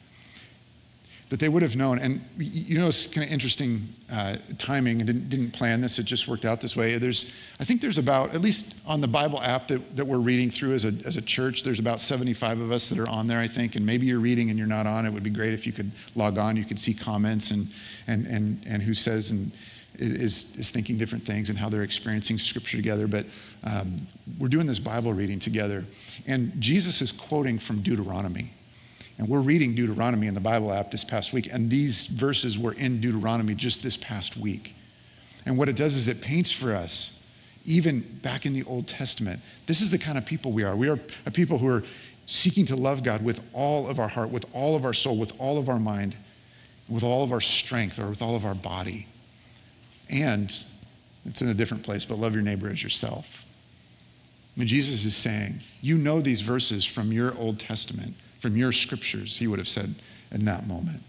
That 1.28 1.40
they 1.40 1.50
would 1.50 1.60
have 1.60 1.76
known, 1.76 1.98
and 1.98 2.24
you 2.38 2.78
know, 2.78 2.86
it's 2.86 3.06
kind 3.06 3.26
of 3.26 3.30
interesting 3.30 3.86
uh, 4.10 4.36
timing, 4.56 5.02
and 5.02 5.06
didn't, 5.06 5.28
didn't 5.28 5.50
plan 5.50 5.82
this, 5.82 5.98
it 5.98 6.04
just 6.04 6.26
worked 6.26 6.46
out 6.46 6.62
this 6.62 6.74
way. 6.74 6.96
There's, 6.96 7.34
I 7.60 7.64
think 7.64 7.82
there's 7.82 7.98
about, 7.98 8.34
at 8.34 8.40
least 8.40 8.78
on 8.86 9.02
the 9.02 9.08
Bible 9.08 9.42
app 9.42 9.68
that, 9.68 9.94
that 9.94 10.06
we're 10.06 10.16
reading 10.16 10.48
through 10.48 10.72
as 10.72 10.86
a, 10.86 10.94
as 11.04 11.18
a 11.18 11.22
church, 11.22 11.64
there's 11.64 11.80
about 11.80 12.00
75 12.00 12.60
of 12.60 12.72
us 12.72 12.88
that 12.88 12.98
are 12.98 13.10
on 13.10 13.26
there, 13.26 13.40
I 13.40 13.46
think, 13.46 13.76
and 13.76 13.84
maybe 13.84 14.06
you're 14.06 14.20
reading 14.20 14.48
and 14.48 14.58
you're 14.58 14.66
not 14.66 14.86
on. 14.86 15.04
It 15.04 15.12
would 15.12 15.22
be 15.22 15.28
great 15.28 15.52
if 15.52 15.66
you 15.66 15.74
could 15.74 15.90
log 16.14 16.38
on, 16.38 16.56
you 16.56 16.64
could 16.64 16.78
see 16.78 16.94
comments 16.94 17.50
and, 17.50 17.68
and, 18.06 18.26
and, 18.26 18.62
and 18.66 18.82
who 18.82 18.94
says, 18.94 19.32
and, 19.32 19.52
is, 19.98 20.56
is 20.56 20.70
thinking 20.70 20.98
different 20.98 21.24
things 21.24 21.50
and 21.50 21.58
how 21.58 21.68
they're 21.68 21.82
experiencing 21.82 22.38
scripture 22.38 22.76
together. 22.76 23.06
But 23.06 23.26
um, 23.64 24.06
we're 24.38 24.48
doing 24.48 24.66
this 24.66 24.78
Bible 24.78 25.12
reading 25.12 25.38
together. 25.38 25.84
And 26.26 26.52
Jesus 26.60 27.02
is 27.02 27.12
quoting 27.12 27.58
from 27.58 27.80
Deuteronomy. 27.82 28.52
And 29.18 29.28
we're 29.28 29.40
reading 29.40 29.74
Deuteronomy 29.74 30.26
in 30.26 30.34
the 30.34 30.40
Bible 30.40 30.72
app 30.72 30.90
this 30.90 31.04
past 31.04 31.32
week. 31.32 31.52
And 31.52 31.70
these 31.70 32.06
verses 32.06 32.58
were 32.58 32.74
in 32.74 33.00
Deuteronomy 33.00 33.54
just 33.54 33.82
this 33.82 33.96
past 33.96 34.36
week. 34.36 34.74
And 35.46 35.56
what 35.56 35.68
it 35.68 35.76
does 35.76 35.96
is 35.96 36.08
it 36.08 36.20
paints 36.20 36.52
for 36.52 36.74
us, 36.74 37.20
even 37.64 38.00
back 38.22 38.46
in 38.46 38.52
the 38.52 38.64
Old 38.64 38.86
Testament, 38.86 39.40
this 39.66 39.80
is 39.80 39.90
the 39.90 39.98
kind 39.98 40.18
of 40.18 40.26
people 40.26 40.52
we 40.52 40.64
are. 40.64 40.76
We 40.76 40.88
are 40.88 40.98
a 41.24 41.30
people 41.30 41.58
who 41.58 41.68
are 41.68 41.82
seeking 42.26 42.66
to 42.66 42.76
love 42.76 43.02
God 43.02 43.24
with 43.24 43.42
all 43.52 43.88
of 43.88 43.98
our 43.98 44.08
heart, 44.08 44.30
with 44.30 44.44
all 44.52 44.76
of 44.76 44.84
our 44.84 44.92
soul, 44.92 45.16
with 45.16 45.32
all 45.40 45.58
of 45.58 45.68
our 45.68 45.78
mind, 45.78 46.16
with 46.88 47.02
all 47.02 47.22
of 47.22 47.32
our 47.32 47.40
strength, 47.40 47.98
or 47.98 48.08
with 48.08 48.20
all 48.20 48.34
of 48.34 48.44
our 48.44 48.54
body. 48.54 49.06
And 50.08 50.54
it's 51.24 51.42
in 51.42 51.48
a 51.48 51.54
different 51.54 51.82
place, 51.82 52.04
but 52.04 52.18
love 52.18 52.34
your 52.34 52.42
neighbor 52.42 52.68
as 52.68 52.82
yourself. 52.82 53.44
I 54.56 54.60
mean, 54.60 54.68
Jesus 54.68 55.04
is 55.04 55.14
saying, 55.14 55.60
you 55.82 55.98
know 55.98 56.20
these 56.20 56.40
verses 56.40 56.84
from 56.84 57.12
your 57.12 57.36
Old 57.36 57.58
Testament, 57.58 58.14
from 58.38 58.56
your 58.56 58.72
scriptures, 58.72 59.36
he 59.36 59.46
would 59.46 59.58
have 59.58 59.68
said 59.68 59.94
in 60.30 60.44
that 60.46 60.66
moment. 60.66 61.02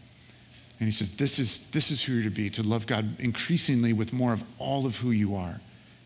And 0.79 0.87
he 0.87 0.91
says, 0.91 1.11
This 1.11 1.39
is, 1.39 1.69
this 1.69 1.91
is 1.91 2.03
who 2.03 2.13
you're 2.13 2.23
to 2.23 2.29
be, 2.29 2.49
to 2.51 2.63
love 2.63 2.85
God 2.87 3.19
increasingly 3.19 3.93
with 3.93 4.13
more 4.13 4.33
of 4.33 4.43
all 4.59 4.85
of 4.85 4.97
who 4.97 5.11
you 5.11 5.35
are. 5.35 5.59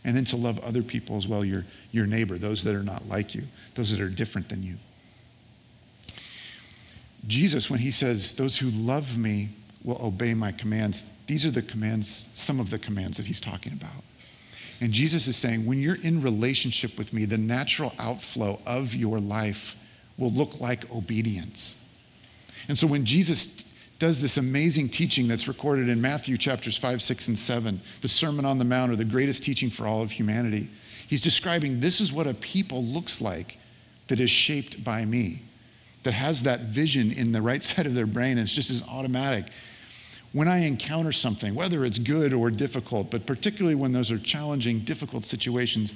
And 0.04 0.16
then 0.16 0.26
to 0.26 0.36
love 0.36 0.60
other 0.60 0.82
people 0.82 1.18
as 1.18 1.28
well, 1.28 1.46
your, 1.46 1.64
your 1.92 2.08
neighbor, 2.08 2.38
those 2.38 2.64
that 2.64 2.74
are 2.74 2.84
not 2.84 3.08
like 3.08 3.36
you, 3.36 3.44
those 3.76 3.92
that 3.92 4.02
are 4.02 4.10
different 4.10 4.50
than 4.50 4.64
you. 4.64 4.78
Jesus, 7.28 7.70
when 7.70 7.80
he 7.80 7.92
says, 7.92 8.34
Those 8.34 8.58
who 8.58 8.70
love 8.70 9.18
me 9.18 9.50
will 9.84 10.00
obey 10.04 10.34
my 10.34 10.52
commands, 10.52 11.06
these 11.28 11.46
are 11.46 11.52
the 11.52 11.62
commands, 11.62 12.30
some 12.34 12.60
of 12.60 12.70
the 12.70 12.80
commands 12.80 13.18
that 13.18 13.26
he's 13.26 13.42
talking 13.42 13.74
about. 13.74 14.04
And 14.80 14.92
Jesus 14.92 15.28
is 15.28 15.38
saying, 15.38 15.66
when 15.66 15.80
you're 15.80 16.02
in 16.02 16.22
relationship 16.22 16.98
with 16.98 17.14
me, 17.14 17.26
the 17.26 17.38
natural 17.38 17.94
outflow 18.00 18.60
of 18.66 18.96
your 18.96 19.20
life 19.20 19.76
will 20.18 20.32
look 20.32 20.60
like 20.60 20.92
obedience. 20.92 21.78
And 22.68 22.78
so 22.78 22.88
when 22.88 23.06
Jesus 23.06 23.66
does 24.00 24.20
this 24.20 24.38
amazing 24.38 24.90
teaching 24.90 25.28
that's 25.28 25.48
recorded 25.48 25.88
in 25.88 26.02
Matthew 26.02 26.36
chapters 26.36 26.76
5, 26.76 27.02
6, 27.02 27.28
and 27.28 27.38
7, 27.38 27.80
the 28.02 28.08
Sermon 28.08 28.46
on 28.46 28.58
the 28.58 28.66
Mount, 28.66 28.92
or 28.92 28.96
the 28.96 29.06
greatest 29.06 29.44
teaching 29.44 29.70
for 29.70 29.86
all 29.86 30.02
of 30.02 30.10
humanity, 30.10 30.70
he's 31.08 31.22
describing 31.22 31.80
this 31.80 32.02
is 32.02 32.12
what 32.12 32.26
a 32.26 32.34
people 32.34 32.84
looks 32.84 33.22
like 33.22 33.60
that 34.08 34.20
is 34.20 34.32
shaped 34.32 34.84
by 34.84 35.06
me, 35.06 35.44
that 36.02 36.14
has 36.14 36.42
that 36.44 36.62
vision 36.62 37.12
in 37.12 37.32
the 37.32 37.42
right 37.42 37.64
side 37.64 37.86
of 37.86 37.94
their 37.94 38.08
brain. 38.08 38.32
And 38.32 38.42
it's 38.42 38.52
just 38.52 38.72
as 38.72 38.82
automatic 38.84 39.46
when 40.34 40.48
I 40.48 40.60
encounter 40.60 41.12
something, 41.12 41.56
whether 41.56 41.84
it's 41.84 42.00
good 42.00 42.34
or 42.34 42.50
difficult, 42.50 43.12
but 43.12 43.26
particularly 43.26 43.76
when 43.76 43.92
those 43.92 44.12
are 44.12 44.20
challenging, 44.20 44.80
difficult 44.80 45.26
situations, 45.26 45.94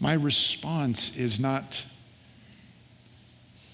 my 0.00 0.12
response 0.14 1.16
is 1.16 1.40
not 1.40 1.84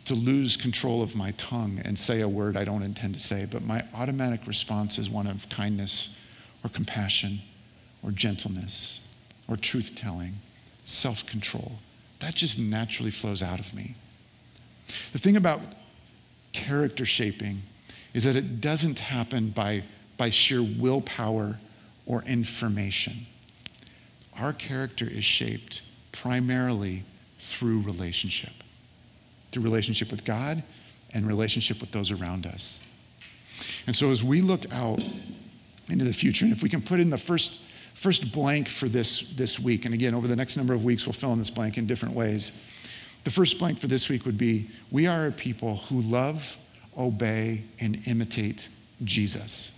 to 0.05 0.15
lose 0.15 0.57
control 0.57 1.03
of 1.03 1.17
my 1.17 1.33
tongue 1.33 1.81
and 1.85 1.99
say 1.99 2.21
a 2.21 2.29
word 2.29 2.57
I 2.57 2.65
don't 2.65 2.83
intend 2.83 3.15
to 3.15 3.21
say, 3.21 3.47
but 3.51 3.63
my 3.63 3.85
automatic 3.95 4.47
response 4.47 4.99
is 4.99 5.11
one 5.11 5.27
of 5.27 5.49
kindness 5.49 6.15
or 6.65 6.71
compassion 6.71 7.41
or 8.03 8.11
gentleness 8.11 9.01
or 9.49 9.57
truth 9.57 9.93
telling, 9.97 10.35
self 10.85 11.27
control. 11.27 11.79
That 12.21 12.35
just 12.35 12.59
naturally 12.59 13.11
flows 13.11 13.43
out 13.43 13.61
of 13.61 13.75
me. 13.75 13.95
The 15.13 15.19
thing 15.19 15.37
about 15.37 15.61
character 16.53 17.05
shaping 17.05 17.63
is 18.15 18.25
that 18.25 18.37
it 18.37 18.61
doesn't 18.61 18.99
happen 18.99 19.51
by, 19.51 19.85
by 20.17 20.31
sheer 20.31 20.63
willpower 20.63 21.59
or 22.07 22.23
information. 22.25 23.27
Our 24.39 24.53
character 24.53 25.07
is 25.07 25.25
shaped 25.25 25.83
primarily 26.13 27.05
through 27.39 27.83
relationship, 27.83 28.53
through 29.53 29.63
relationship 29.63 30.11
with 30.11 30.25
God 30.25 30.63
and 31.15 31.27
relationship 31.27 31.81
with 31.81 31.93
those 31.93 32.11
around 32.11 32.47
us. 32.47 32.81
And 33.87 33.95
so 33.95 34.11
as 34.11 34.25
we 34.25 34.41
look 34.41 34.73
out 34.73 35.01
into 35.89 36.05
the 36.05 36.13
future, 36.13 36.45
and 36.45 36.53
if 36.53 36.63
we 36.63 36.69
can 36.69 36.83
put 36.83 37.01
in 37.01 37.11
the 37.11 37.19
first, 37.19 37.61
first 37.95 38.33
blank 38.33 38.69
for 38.69 38.89
this, 38.89 39.31
this 39.37 39.59
week, 39.59 39.85
and 39.85 39.95
again, 39.95 40.15
over 40.15 40.27
the 40.27 40.37
next 40.37 40.57
number 40.57 40.75
of 40.75 40.85
weeks, 40.85 41.07
we'll 41.07 41.13
fill 41.13 41.33
in 41.33 41.39
this 41.39 41.51
blank 41.51 41.79
in 41.79 41.87
different 41.87 42.15
ways. 42.15 42.53
The 43.25 43.31
first 43.31 43.59
blank 43.59 43.79
for 43.79 43.87
this 43.87 44.09
week 44.09 44.25
would 44.25 44.39
be 44.39 44.71
we 44.91 45.07
are 45.07 45.27
a 45.27 45.33
people 45.33 45.77
who 45.77 46.01
love 46.01 46.57
obey, 46.97 47.63
and 47.81 48.07
imitate 48.07 48.69
Jesus. 49.05 49.73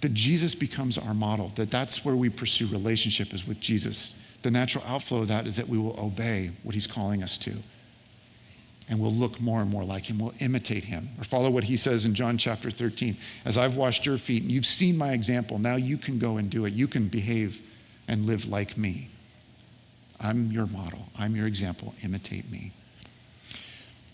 That 0.00 0.14
Jesus 0.14 0.54
becomes 0.54 0.96
our 0.96 1.14
model, 1.14 1.52
that 1.56 1.70
that's 1.70 2.04
where 2.04 2.16
we 2.16 2.30
pursue 2.30 2.66
relationship 2.68 3.34
is 3.34 3.46
with 3.46 3.60
Jesus. 3.60 4.14
The 4.42 4.50
natural 4.50 4.84
outflow 4.86 5.22
of 5.22 5.28
that 5.28 5.46
is 5.46 5.56
that 5.56 5.68
we 5.68 5.78
will 5.78 5.98
obey 6.00 6.50
what 6.62 6.74
he's 6.74 6.86
calling 6.86 7.22
us 7.22 7.36
to. 7.38 7.54
And 8.88 8.98
we'll 8.98 9.12
look 9.12 9.40
more 9.40 9.60
and 9.60 9.70
more 9.70 9.84
like 9.84 10.06
him. 10.06 10.18
We'll 10.18 10.34
imitate 10.40 10.82
him 10.82 11.10
or 11.18 11.24
follow 11.24 11.50
what 11.50 11.64
he 11.64 11.76
says 11.76 12.06
in 12.06 12.14
John 12.14 12.36
chapter 12.38 12.70
13. 12.70 13.16
As 13.44 13.56
I've 13.56 13.76
washed 13.76 14.04
your 14.04 14.18
feet 14.18 14.42
and 14.42 14.50
you've 14.50 14.66
seen 14.66 14.96
my 14.96 15.12
example, 15.12 15.58
now 15.58 15.76
you 15.76 15.96
can 15.96 16.18
go 16.18 16.38
and 16.38 16.50
do 16.50 16.64
it. 16.64 16.72
You 16.72 16.88
can 16.88 17.06
behave 17.06 17.62
and 18.08 18.26
live 18.26 18.46
like 18.46 18.76
me. 18.76 19.08
I'm 20.20 20.50
your 20.50 20.66
model. 20.66 21.06
I'm 21.18 21.36
your 21.36 21.46
example. 21.46 21.94
Imitate 22.02 22.50
me. 22.50 22.72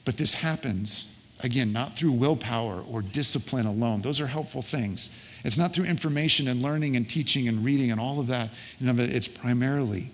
But 0.04 0.18
this 0.18 0.34
happens 0.34 1.06
Again, 1.42 1.72
not 1.72 1.96
through 1.96 2.12
willpower 2.12 2.82
or 2.90 3.02
discipline 3.02 3.66
alone. 3.66 4.00
Those 4.00 4.20
are 4.20 4.26
helpful 4.26 4.62
things. 4.62 5.10
It's 5.44 5.58
not 5.58 5.74
through 5.74 5.84
information 5.84 6.48
and 6.48 6.62
learning 6.62 6.96
and 6.96 7.06
teaching 7.08 7.46
and 7.48 7.64
reading 7.64 7.90
and 7.90 8.00
all 8.00 8.20
of 8.20 8.26
that. 8.28 8.52
It's 8.80 9.28
primarily 9.28 10.10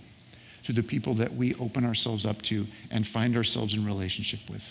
through 0.64 0.74
the 0.74 0.82
people 0.82 1.14
that 1.14 1.32
we 1.32 1.54
open 1.54 1.84
ourselves 1.84 2.26
up 2.26 2.42
to 2.42 2.66
and 2.90 3.06
find 3.06 3.36
ourselves 3.36 3.74
in 3.74 3.86
relationship 3.86 4.40
with. 4.50 4.70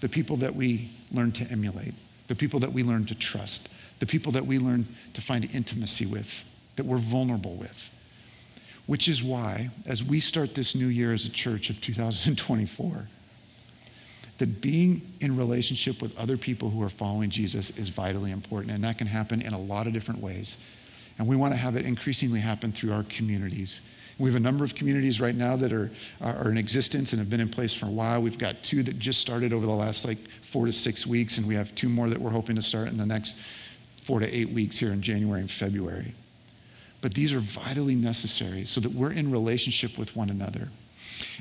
The 0.00 0.08
people 0.08 0.36
that 0.38 0.54
we 0.54 0.90
learn 1.12 1.30
to 1.32 1.50
emulate, 1.50 1.94
the 2.26 2.34
people 2.34 2.58
that 2.60 2.72
we 2.72 2.82
learn 2.82 3.04
to 3.06 3.14
trust, 3.14 3.68
the 4.00 4.06
people 4.06 4.32
that 4.32 4.46
we 4.46 4.58
learn 4.58 4.86
to 5.12 5.20
find 5.20 5.48
intimacy 5.54 6.06
with, 6.06 6.44
that 6.76 6.86
we're 6.86 6.98
vulnerable 6.98 7.54
with. 7.54 7.90
Which 8.86 9.08
is 9.08 9.22
why, 9.22 9.70
as 9.86 10.02
we 10.02 10.20
start 10.20 10.54
this 10.54 10.74
new 10.74 10.88
year 10.88 11.12
as 11.12 11.24
a 11.24 11.30
church 11.30 11.70
of 11.70 11.80
2024, 11.80 13.08
that 14.38 14.60
being 14.60 15.00
in 15.20 15.36
relationship 15.36 16.02
with 16.02 16.16
other 16.18 16.36
people 16.36 16.68
who 16.68 16.82
are 16.82 16.88
following 16.88 17.30
Jesus 17.30 17.70
is 17.70 17.88
vitally 17.88 18.32
important. 18.32 18.72
And 18.72 18.82
that 18.84 18.98
can 18.98 19.06
happen 19.06 19.40
in 19.40 19.52
a 19.52 19.58
lot 19.58 19.86
of 19.86 19.92
different 19.92 20.20
ways. 20.20 20.56
And 21.18 21.28
we 21.28 21.36
want 21.36 21.54
to 21.54 21.58
have 21.58 21.76
it 21.76 21.86
increasingly 21.86 22.40
happen 22.40 22.72
through 22.72 22.92
our 22.92 23.04
communities. 23.04 23.80
We 24.18 24.28
have 24.28 24.36
a 24.36 24.40
number 24.40 24.64
of 24.64 24.74
communities 24.74 25.20
right 25.20 25.34
now 25.34 25.56
that 25.56 25.72
are, 25.72 25.90
are 26.20 26.50
in 26.50 26.56
existence 26.56 27.12
and 27.12 27.20
have 27.20 27.30
been 27.30 27.40
in 27.40 27.48
place 27.48 27.72
for 27.72 27.86
a 27.86 27.90
while. 27.90 28.22
We've 28.22 28.38
got 28.38 28.62
two 28.62 28.82
that 28.84 28.98
just 28.98 29.20
started 29.20 29.52
over 29.52 29.66
the 29.66 29.72
last 29.72 30.04
like 30.04 30.18
four 30.40 30.66
to 30.66 30.72
six 30.72 31.06
weeks, 31.06 31.38
and 31.38 31.46
we 31.46 31.54
have 31.54 31.74
two 31.74 31.88
more 31.88 32.08
that 32.08 32.20
we're 32.20 32.30
hoping 32.30 32.56
to 32.56 32.62
start 32.62 32.88
in 32.88 32.96
the 32.96 33.06
next 33.06 33.38
four 34.04 34.20
to 34.20 34.36
eight 34.36 34.50
weeks 34.50 34.78
here 34.78 34.92
in 34.92 35.02
January 35.02 35.40
and 35.40 35.50
February. 35.50 36.14
But 37.00 37.14
these 37.14 37.32
are 37.32 37.40
vitally 37.40 37.96
necessary 37.96 38.64
so 38.66 38.80
that 38.80 38.92
we're 38.92 39.12
in 39.12 39.30
relationship 39.30 39.98
with 39.98 40.14
one 40.14 40.30
another. 40.30 40.68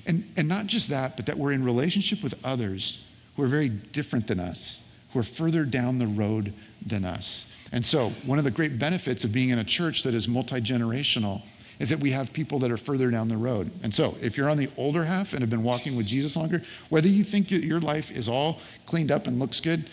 And, 0.05 0.29
and 0.37 0.47
not 0.47 0.67
just 0.67 0.89
that, 0.89 1.15
but 1.15 1.25
that 1.25 1.37
we're 1.37 1.51
in 1.51 1.63
relationship 1.63 2.23
with 2.23 2.33
others 2.43 2.99
who 3.35 3.43
are 3.43 3.47
very 3.47 3.69
different 3.69 4.27
than 4.27 4.39
us, 4.39 4.81
who 5.11 5.19
are 5.19 5.23
further 5.23 5.65
down 5.65 5.99
the 5.99 6.07
road 6.07 6.53
than 6.85 7.05
us. 7.05 7.47
And 7.71 7.85
so, 7.85 8.09
one 8.25 8.37
of 8.37 8.43
the 8.43 8.51
great 8.51 8.77
benefits 8.77 9.23
of 9.23 9.31
being 9.31 9.49
in 9.49 9.59
a 9.59 9.63
church 9.63 10.03
that 10.03 10.13
is 10.13 10.27
multi 10.27 10.61
generational 10.61 11.41
is 11.79 11.89
that 11.89 11.99
we 11.99 12.11
have 12.11 12.31
people 12.31 12.59
that 12.59 12.71
are 12.71 12.77
further 12.77 13.09
down 13.09 13.27
the 13.27 13.37
road. 13.37 13.71
And 13.81 13.93
so, 13.93 14.15
if 14.21 14.37
you're 14.37 14.49
on 14.49 14.57
the 14.57 14.69
older 14.77 15.03
half 15.03 15.33
and 15.33 15.41
have 15.41 15.49
been 15.49 15.63
walking 15.63 15.95
with 15.95 16.05
Jesus 16.05 16.35
longer, 16.35 16.61
whether 16.89 17.07
you 17.07 17.23
think 17.23 17.49
your 17.49 17.79
life 17.79 18.11
is 18.11 18.29
all 18.29 18.59
cleaned 18.85 19.11
up 19.11 19.25
and 19.25 19.39
looks 19.39 19.59
good, 19.59 19.89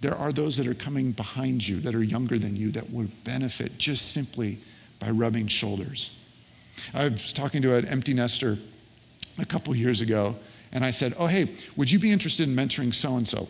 there 0.00 0.14
are 0.14 0.32
those 0.32 0.56
that 0.56 0.66
are 0.66 0.74
coming 0.74 1.12
behind 1.12 1.66
you 1.66 1.80
that 1.80 1.94
are 1.94 2.02
younger 2.02 2.38
than 2.38 2.56
you 2.56 2.70
that 2.72 2.90
would 2.90 3.24
benefit 3.24 3.78
just 3.78 4.12
simply 4.12 4.58
by 4.98 5.10
rubbing 5.10 5.46
shoulders. 5.46 6.12
I 6.94 7.08
was 7.08 7.32
talking 7.32 7.62
to 7.62 7.76
an 7.76 7.86
empty 7.86 8.14
nester 8.14 8.58
a 9.38 9.46
couple 9.46 9.74
years 9.74 10.00
ago, 10.00 10.36
and 10.72 10.84
I 10.84 10.90
said, 10.90 11.14
Oh, 11.18 11.26
hey, 11.26 11.50
would 11.76 11.90
you 11.90 11.98
be 11.98 12.12
interested 12.12 12.48
in 12.48 12.54
mentoring 12.54 12.92
so 12.92 13.16
and 13.16 13.26
so? 13.26 13.48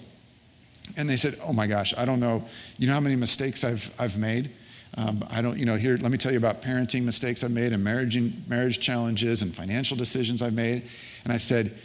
And 0.97 1.09
they 1.09 1.17
said, 1.17 1.39
Oh 1.45 1.53
my 1.53 1.67
gosh, 1.67 1.95
I 1.97 2.05
don't 2.05 2.21
know. 2.21 2.45
You 2.79 2.87
know 2.87 2.95
how 2.95 3.01
many 3.01 3.17
mistakes 3.17 3.65
I've, 3.65 3.91
I've 3.99 4.17
made? 4.17 4.51
Um, 4.97 5.25
I 5.31 5.43
don't, 5.43 5.59
you 5.59 5.67
know, 5.67 5.77
here, 5.77 5.97
let 5.97 6.11
me 6.11 6.19
tell 6.19 6.33
you 6.33 6.39
about 6.39 6.63
parenting 6.63 7.03
mistakes 7.03 7.45
I've 7.45 7.51
made 7.51 7.73
and 7.73 7.85
marriage, 7.85 8.19
marriage 8.49 8.81
challenges 8.81 9.43
and 9.43 9.55
financial 9.55 9.97
decisions 9.97 10.43
I've 10.43 10.55
made. 10.55 10.85
And 11.25 11.33
I 11.33 11.37
said, 11.37 11.77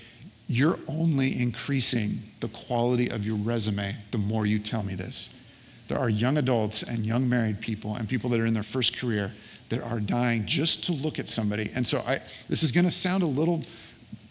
You're 0.48 0.80
only 0.88 1.39
increasing 1.39 2.24
the 2.39 2.48
quality 2.50 3.10
of 3.10 3.26
your 3.26 3.38
resume 3.38 3.96
the 4.12 4.18
more 4.18 4.46
you 4.46 4.60
tell 4.60 4.84
me 4.84 4.96
this. 4.96 5.30
There 5.89 6.00
are 6.00 6.10
young 6.10 6.38
adults 6.38 6.84
and 6.84 7.06
young 7.06 7.28
married 7.28 7.60
people 7.60 7.96
and 7.96 8.08
people 8.08 8.30
that 8.30 8.39
are 8.39 8.46
in 8.46 8.54
their 8.54 8.63
first 8.63 8.98
career 8.98 9.34
that 9.70 9.82
are 9.82 10.00
dying 10.00 10.46
just 10.46 10.84
to 10.86 10.92
look 10.94 11.20
at 11.20 11.28
somebody. 11.28 11.72
And 11.76 11.86
so 11.86 12.00
I, 12.00 12.22
this 12.48 12.63
is 12.63 12.72
going 12.72 12.86
to 12.86 12.92
sound 12.92 13.24
a 13.24 13.28
little 13.28 13.63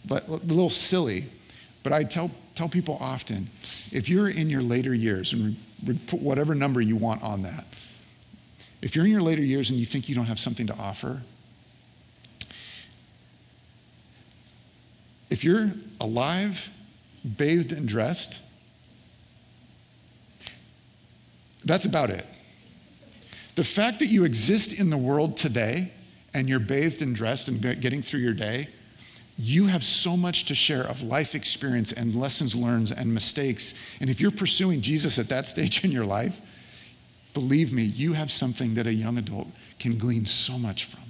but 0.05 0.27
a 0.29 0.33
little 0.33 0.71
silly, 0.71 1.27
but 1.83 1.93
I 1.93 2.05
tell, 2.05 2.31
tell 2.55 2.69
people 2.69 2.99
often 3.01 3.49
if 3.91 4.09
you're 4.09 4.29
in 4.29 4.51
your 4.51 4.63
later 4.63 4.95
years, 4.95 5.33
and 5.33 5.57
put 6.07 6.21
whatever 6.21 6.55
number 6.55 6.81
you 6.81 6.97
want 6.97 7.23
on 7.23 7.43
that, 7.43 7.65
if 8.81 8.97
you're 8.97 9.05
in 9.05 9.11
your 9.11 9.23
later 9.23 9.43
years 9.43 9.71
and 9.71 9.79
you 9.79 9.87
think 9.87 10.09
you 10.09 10.15
don't 10.15 10.27
have 10.27 10.41
something 10.41 10.67
to 10.67 10.75
offer, 10.75 11.23
if 15.31 15.45
you're 15.45 15.71
alive, 16.01 16.69
bathed, 17.37 17.73
and 17.73 17.89
dressed, 17.89 18.41
that's 21.65 21.85
about 21.85 22.11
it. 22.11 22.27
The 23.55 23.65
fact 23.65 24.01
that 24.01 24.07
you 24.07 24.25
exist 24.25 24.79
in 24.79 24.91
the 24.91 24.99
world 24.99 25.37
today 25.37 25.93
and 26.35 26.49
you're 26.49 26.61
bathed 26.61 27.03
and 27.03 27.15
dressed 27.15 27.49
and 27.49 27.61
getting 27.61 28.03
through 28.03 28.21
your 28.21 28.33
day 28.33 28.69
you 29.39 29.67
have 29.67 29.83
so 29.83 30.17
much 30.17 30.45
to 30.47 30.55
share 30.55 30.83
of 30.83 31.03
life 31.03 31.35
experience 31.35 31.93
and 31.93 32.15
lessons 32.15 32.55
learned 32.55 32.93
and 32.97 33.13
mistakes. 33.13 33.75
And 34.01 34.11
if 34.11 34.21
you're 34.21 34.31
pursuing 34.31 34.81
Jesus 34.81 35.19
at 35.19 35.29
that 35.31 35.47
stage 35.49 35.85
in 35.85 35.91
your 35.91 36.05
life, 36.05 36.41
believe 37.35 37.73
me, 37.73 37.83
you 37.83 38.13
have 38.13 38.31
something 38.31 38.75
that 38.75 38.87
a 38.87 38.93
young 38.93 39.19
adult 39.19 39.49
can 39.79 39.97
glean 39.97 40.27
so 40.27 40.59
much 40.59 40.85
from 40.85 41.01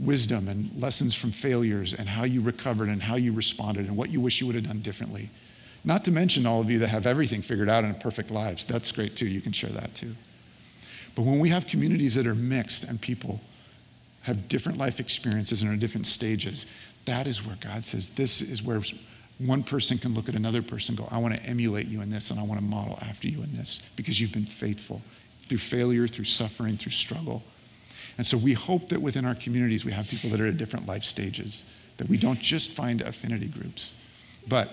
wisdom 0.00 0.48
and 0.48 0.70
lessons 0.80 1.14
from 1.14 1.30
failures 1.30 1.94
and 1.94 2.08
how 2.08 2.24
you 2.24 2.40
recovered 2.40 2.88
and 2.88 3.02
how 3.02 3.14
you 3.14 3.32
responded 3.32 3.86
and 3.86 3.96
what 3.96 4.10
you 4.10 4.20
wish 4.20 4.40
you 4.40 4.46
would 4.46 4.56
have 4.56 4.66
done 4.66 4.80
differently. 4.80 5.30
Not 5.84 6.04
to 6.06 6.10
mention 6.10 6.46
all 6.46 6.60
of 6.60 6.70
you 6.70 6.78
that 6.80 6.88
have 6.88 7.06
everything 7.06 7.42
figured 7.42 7.68
out 7.68 7.84
and 7.84 7.98
perfect 8.00 8.30
lives. 8.30 8.66
That's 8.66 8.90
great 8.90 9.16
too. 9.16 9.26
You 9.26 9.40
can 9.40 9.52
share 9.52 9.70
that 9.70 9.94
too. 9.94 10.14
But 11.14 11.22
when 11.22 11.38
we 11.38 11.48
have 11.50 11.66
communities 11.66 12.14
that 12.16 12.26
are 12.26 12.34
mixed 12.34 12.84
and 12.84 13.00
people 13.00 13.40
have 14.24 14.48
different 14.48 14.78
life 14.78 15.00
experiences 15.00 15.62
and 15.62 15.70
are 15.70 15.74
at 15.74 15.80
different 15.80 16.06
stages, 16.06 16.66
that 17.04 17.26
is 17.26 17.46
where 17.46 17.56
God 17.60 17.84
says, 17.84 18.10
this 18.10 18.40
is 18.40 18.62
where 18.62 18.80
one 19.38 19.62
person 19.62 19.98
can 19.98 20.14
look 20.14 20.28
at 20.28 20.34
another 20.34 20.62
person 20.62 20.94
go, 20.94 21.06
I 21.10 21.18
want 21.18 21.34
to 21.34 21.42
emulate 21.44 21.86
you 21.86 22.00
in 22.00 22.08
this 22.08 22.30
and 22.30 22.40
I 22.40 22.42
want 22.42 22.58
to 22.58 22.64
model 22.64 22.98
after 23.02 23.28
you 23.28 23.42
in 23.42 23.52
this 23.52 23.82
because 23.96 24.20
you've 24.20 24.32
been 24.32 24.46
faithful 24.46 25.02
through 25.48 25.58
failure, 25.58 26.08
through 26.08 26.24
suffering, 26.24 26.78
through 26.78 26.92
struggle. 26.92 27.42
And 28.16 28.26
so 28.26 28.38
we 28.38 28.54
hope 28.54 28.88
that 28.88 29.02
within 29.02 29.26
our 29.26 29.34
communities 29.34 29.84
we 29.84 29.92
have 29.92 30.08
people 30.08 30.30
that 30.30 30.40
are 30.40 30.46
at 30.46 30.56
different 30.56 30.86
life 30.86 31.04
stages, 31.04 31.66
that 31.98 32.08
we 32.08 32.16
don't 32.16 32.40
just 32.40 32.70
find 32.70 33.02
affinity 33.02 33.48
groups. 33.48 33.92
But 34.48 34.72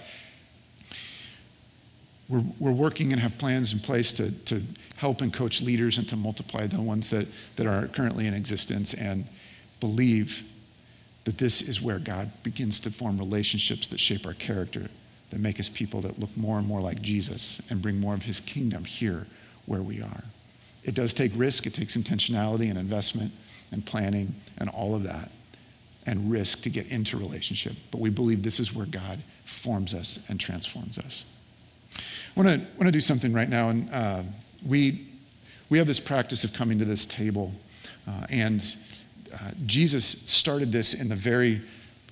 we're, 2.31 2.43
we're 2.59 2.71
working 2.71 3.11
and 3.11 3.21
have 3.21 3.37
plans 3.37 3.73
in 3.73 3.79
place 3.79 4.13
to, 4.13 4.31
to 4.45 4.63
help 4.95 5.21
and 5.21 5.33
coach 5.33 5.61
leaders 5.61 5.97
and 5.97 6.07
to 6.07 6.15
multiply 6.15 6.65
the 6.65 6.81
ones 6.81 7.09
that, 7.09 7.27
that 7.57 7.67
are 7.67 7.87
currently 7.87 8.25
in 8.25 8.33
existence 8.33 8.93
and 8.93 9.27
believe 9.81 10.43
that 11.25 11.37
this 11.37 11.61
is 11.61 11.81
where 11.81 11.99
God 11.99 12.31
begins 12.41 12.79
to 12.81 12.91
form 12.91 13.17
relationships 13.17 13.87
that 13.89 13.99
shape 13.99 14.25
our 14.25 14.33
character, 14.33 14.89
that 15.29 15.39
make 15.39 15.59
us 15.59 15.67
people 15.67 16.01
that 16.01 16.19
look 16.19 16.35
more 16.37 16.57
and 16.57 16.67
more 16.67 16.81
like 16.81 17.01
Jesus 17.01 17.61
and 17.69 17.81
bring 17.81 17.99
more 17.99 18.13
of 18.13 18.23
his 18.23 18.39
kingdom 18.39 18.85
here 18.85 19.27
where 19.65 19.81
we 19.81 20.01
are. 20.01 20.23
It 20.83 20.95
does 20.95 21.13
take 21.13 21.31
risk, 21.35 21.67
it 21.67 21.73
takes 21.73 21.97
intentionality 21.97 22.69
and 22.69 22.79
investment 22.79 23.31
and 23.71 23.85
planning 23.85 24.33
and 24.57 24.69
all 24.69 24.95
of 24.95 25.03
that 25.03 25.29
and 26.07 26.31
risk 26.31 26.61
to 26.63 26.69
get 26.69 26.91
into 26.91 27.17
relationship. 27.17 27.73
But 27.91 28.01
we 28.01 28.09
believe 28.09 28.41
this 28.41 28.59
is 28.59 28.73
where 28.73 28.87
God 28.87 29.21
forms 29.45 29.93
us 29.93 30.19
and 30.29 30.39
transforms 30.39 30.97
us. 30.97 31.25
I 32.35 32.39
want 32.39 32.49
to, 32.49 32.67
want 32.77 32.85
to 32.85 32.91
do 32.91 33.01
something 33.01 33.33
right 33.33 33.49
now. 33.49 33.69
And 33.69 33.89
uh, 33.91 34.23
we, 34.65 35.07
we 35.69 35.77
have 35.77 35.87
this 35.87 35.99
practice 35.99 36.43
of 36.43 36.53
coming 36.53 36.79
to 36.79 36.85
this 36.85 37.05
table. 37.05 37.51
Uh, 38.07 38.25
and 38.29 38.75
uh, 39.33 39.51
Jesus 39.65 40.05
started 40.25 40.71
this 40.71 40.93
in 40.93 41.09
the 41.09 41.15
very 41.15 41.61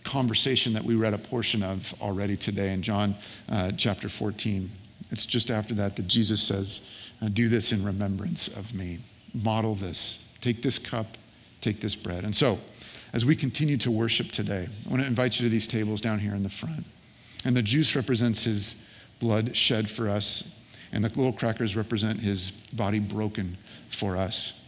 conversation 0.03 0.73
that 0.73 0.83
we 0.83 0.95
read 0.95 1.13
a 1.13 1.17
portion 1.17 1.63
of 1.63 1.93
already 2.01 2.35
today 2.35 2.73
in 2.73 2.81
John 2.81 3.15
uh, 3.47 3.71
chapter 3.77 4.09
14. 4.09 4.69
It's 5.11 5.25
just 5.25 5.51
after 5.51 5.73
that 5.75 5.95
that 5.95 6.07
Jesus 6.07 6.41
says, 6.41 6.81
Do 7.33 7.47
this 7.47 7.71
in 7.71 7.83
remembrance 7.83 8.47
of 8.49 8.73
me. 8.73 8.99
Model 9.33 9.75
this. 9.75 10.19
Take 10.41 10.61
this 10.61 10.79
cup, 10.79 11.17
take 11.61 11.79
this 11.79 11.95
bread. 11.95 12.23
And 12.23 12.35
so, 12.35 12.59
as 13.13 13.25
we 13.25 13.35
continue 13.35 13.77
to 13.77 13.89
worship 13.89 14.31
today, 14.31 14.67
I 14.85 14.89
want 14.89 15.01
to 15.01 15.07
invite 15.07 15.39
you 15.39 15.45
to 15.45 15.49
these 15.49 15.67
tables 15.67 15.99
down 15.99 16.19
here 16.19 16.35
in 16.35 16.43
the 16.43 16.49
front. 16.49 16.85
And 17.43 17.55
the 17.55 17.63
juice 17.63 17.95
represents 17.95 18.43
his 18.43 18.75
blood 19.19 19.55
shed 19.55 19.89
for 19.89 20.09
us, 20.09 20.49
and 20.91 21.03
the 21.03 21.09
little 21.09 21.33
crackers 21.33 21.75
represent 21.75 22.19
his 22.19 22.51
body 22.73 22.99
broken 22.99 23.57
for 23.89 24.17
us. 24.17 24.59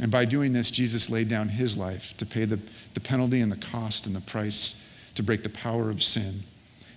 And 0.00 0.10
by 0.10 0.24
doing 0.24 0.52
this, 0.52 0.70
Jesus 0.70 1.10
laid 1.10 1.28
down 1.28 1.48
his 1.48 1.76
life 1.76 2.16
to 2.16 2.26
pay 2.26 2.46
the, 2.46 2.58
the 2.94 3.00
penalty 3.00 3.40
and 3.40 3.52
the 3.52 3.56
cost 3.56 4.06
and 4.06 4.16
the 4.16 4.20
price 4.20 4.76
to 5.14 5.22
break 5.22 5.42
the 5.42 5.50
power 5.50 5.90
of 5.90 6.02
sin 6.02 6.42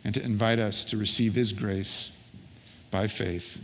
and 0.06 0.14
to 0.14 0.24
invite 0.24 0.60
us 0.60 0.86
to 0.86 0.98
receive 0.98 1.34
his 1.34 1.52
grace 1.52 2.12
by 2.92 3.08
faith 3.08 3.60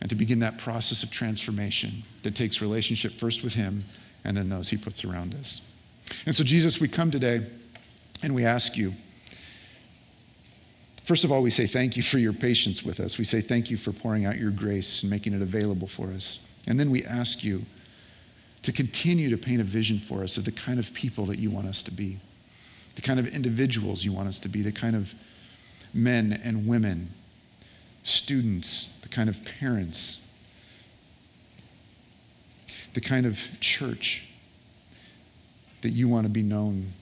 and 0.00 0.10
to 0.10 0.16
begin 0.16 0.40
that 0.40 0.58
process 0.58 1.02
of 1.02 1.10
transformation 1.10 2.02
that 2.22 2.34
takes 2.34 2.60
relationship 2.60 3.12
first 3.12 3.42
with 3.42 3.54
him 3.54 3.84
and 4.24 4.36
then 4.36 4.48
those 4.48 4.68
he 4.68 4.76
puts 4.76 5.04
around 5.04 5.34
us. 5.34 5.62
And 6.26 6.34
so, 6.34 6.44
Jesus, 6.44 6.80
we 6.80 6.88
come 6.88 7.10
today 7.10 7.46
and 8.22 8.34
we 8.34 8.44
ask 8.44 8.76
you. 8.76 8.92
First 11.04 11.24
of 11.24 11.32
all, 11.32 11.42
we 11.42 11.50
say 11.50 11.66
thank 11.66 11.96
you 11.96 12.02
for 12.02 12.18
your 12.18 12.32
patience 12.32 12.84
with 12.84 13.00
us. 13.00 13.18
We 13.18 13.24
say 13.24 13.40
thank 13.40 13.70
you 13.70 13.76
for 13.76 13.92
pouring 13.92 14.24
out 14.24 14.38
your 14.38 14.52
grace 14.52 15.02
and 15.02 15.10
making 15.10 15.34
it 15.34 15.42
available 15.42 15.88
for 15.88 16.08
us. 16.08 16.38
And 16.66 16.78
then 16.78 16.90
we 16.90 17.02
ask 17.04 17.42
you 17.42 17.64
to 18.62 18.70
continue 18.70 19.28
to 19.30 19.36
paint 19.36 19.60
a 19.60 19.64
vision 19.64 19.98
for 19.98 20.22
us 20.22 20.36
of 20.36 20.44
the 20.44 20.52
kind 20.52 20.78
of 20.78 20.94
people 20.94 21.26
that 21.26 21.40
you 21.40 21.50
want 21.50 21.66
us 21.66 21.82
to 21.82 21.90
be, 21.90 22.18
the 22.94 23.02
kind 23.02 23.18
of 23.18 23.26
individuals 23.26 24.04
you 24.04 24.12
want 24.12 24.28
us 24.28 24.38
to 24.38 24.48
be, 24.48 24.62
the 24.62 24.70
kind 24.70 24.94
of 24.94 25.12
men 25.92 26.40
and 26.44 26.68
women, 26.68 27.10
students, 28.04 28.90
the 29.02 29.08
kind 29.08 29.28
of 29.28 29.44
parents, 29.44 30.20
the 32.94 33.00
kind 33.00 33.26
of 33.26 33.40
church 33.60 34.28
that 35.80 35.90
you 35.90 36.08
want 36.08 36.24
to 36.24 36.30
be 36.30 36.42
known 36.42 36.92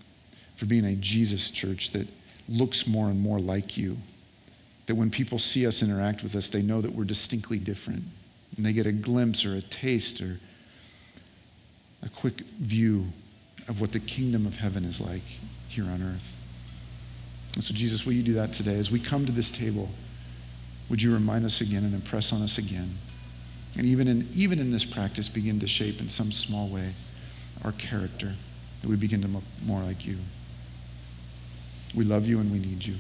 for 0.57 0.65
being 0.65 0.87
a 0.87 0.95
Jesus 0.95 1.51
church 1.51 1.91
that 1.91 2.09
looks 2.51 2.87
more 2.87 3.07
and 3.07 3.21
more 3.21 3.39
like 3.39 3.77
you. 3.79 3.97
That 4.87 4.97
when 4.97 5.11
people 5.11 5.39
see 5.39 5.67
us 5.67 5.83
interact 5.83 6.23
with 6.23 6.35
us, 6.35 6.49
they 6.49 6.63
know 6.63 6.81
that 6.81 6.93
we're 6.93 7.05
distinctly 7.05 7.59
different. 7.59 8.03
And 8.57 8.67
they 8.67 8.73
get 8.73 8.87
a 8.87 8.93
glimpse 8.93 9.45
or 9.45 9.55
a 9.55 9.63
taste 9.63 10.21
or 10.21 10.39
a 12.03 12.09
quick 12.09 12.41
view 12.59 13.07
of 13.69 13.81
what 13.81 13.93
the 13.93 14.01
kingdom 14.01 14.47
of 14.47 14.57
heaven 14.57 14.85
is 14.85 15.01
like 15.01 15.23
here 15.69 15.85
on 15.85 16.03
earth. 16.03 16.35
And 17.55 17.63
so, 17.63 17.73
Jesus, 17.73 18.05
will 18.05 18.13
you 18.13 18.23
do 18.23 18.35
that 18.35 18.53
today? 18.53 18.79
As 18.79 18.91
we 18.91 18.99
come 18.99 19.27
to 19.27 19.33
this 19.33 19.51
table, 19.51 19.89
would 20.89 21.01
you 21.01 21.13
remind 21.13 21.45
us 21.45 21.61
again 21.61 21.85
and 21.85 21.95
impress 21.95 22.33
on 22.33 22.43
us 22.43 22.59
again? 22.59 22.99
And 23.77 23.87
even 23.87 24.09
in, 24.09 24.27
even 24.35 24.59
in 24.59 24.73
this 24.73 24.85
practice, 24.85 25.29
begin 25.29 25.61
to 25.61 25.69
shape 25.69 26.01
in 26.01 26.09
some 26.09 26.33
small 26.33 26.69
way 26.69 26.93
our 27.65 27.73
character, 27.73 28.33
that 28.83 28.89
we 28.89 28.97
begin 28.97 29.23
to 29.23 29.29
look 29.29 29.45
more 29.65 29.81
like 29.83 30.07
you. 30.07 30.17
We 31.95 32.05
love 32.05 32.27
you 32.27 32.39
and 32.39 32.51
we 32.53 32.59
need 32.59 32.85
you. 32.87 32.95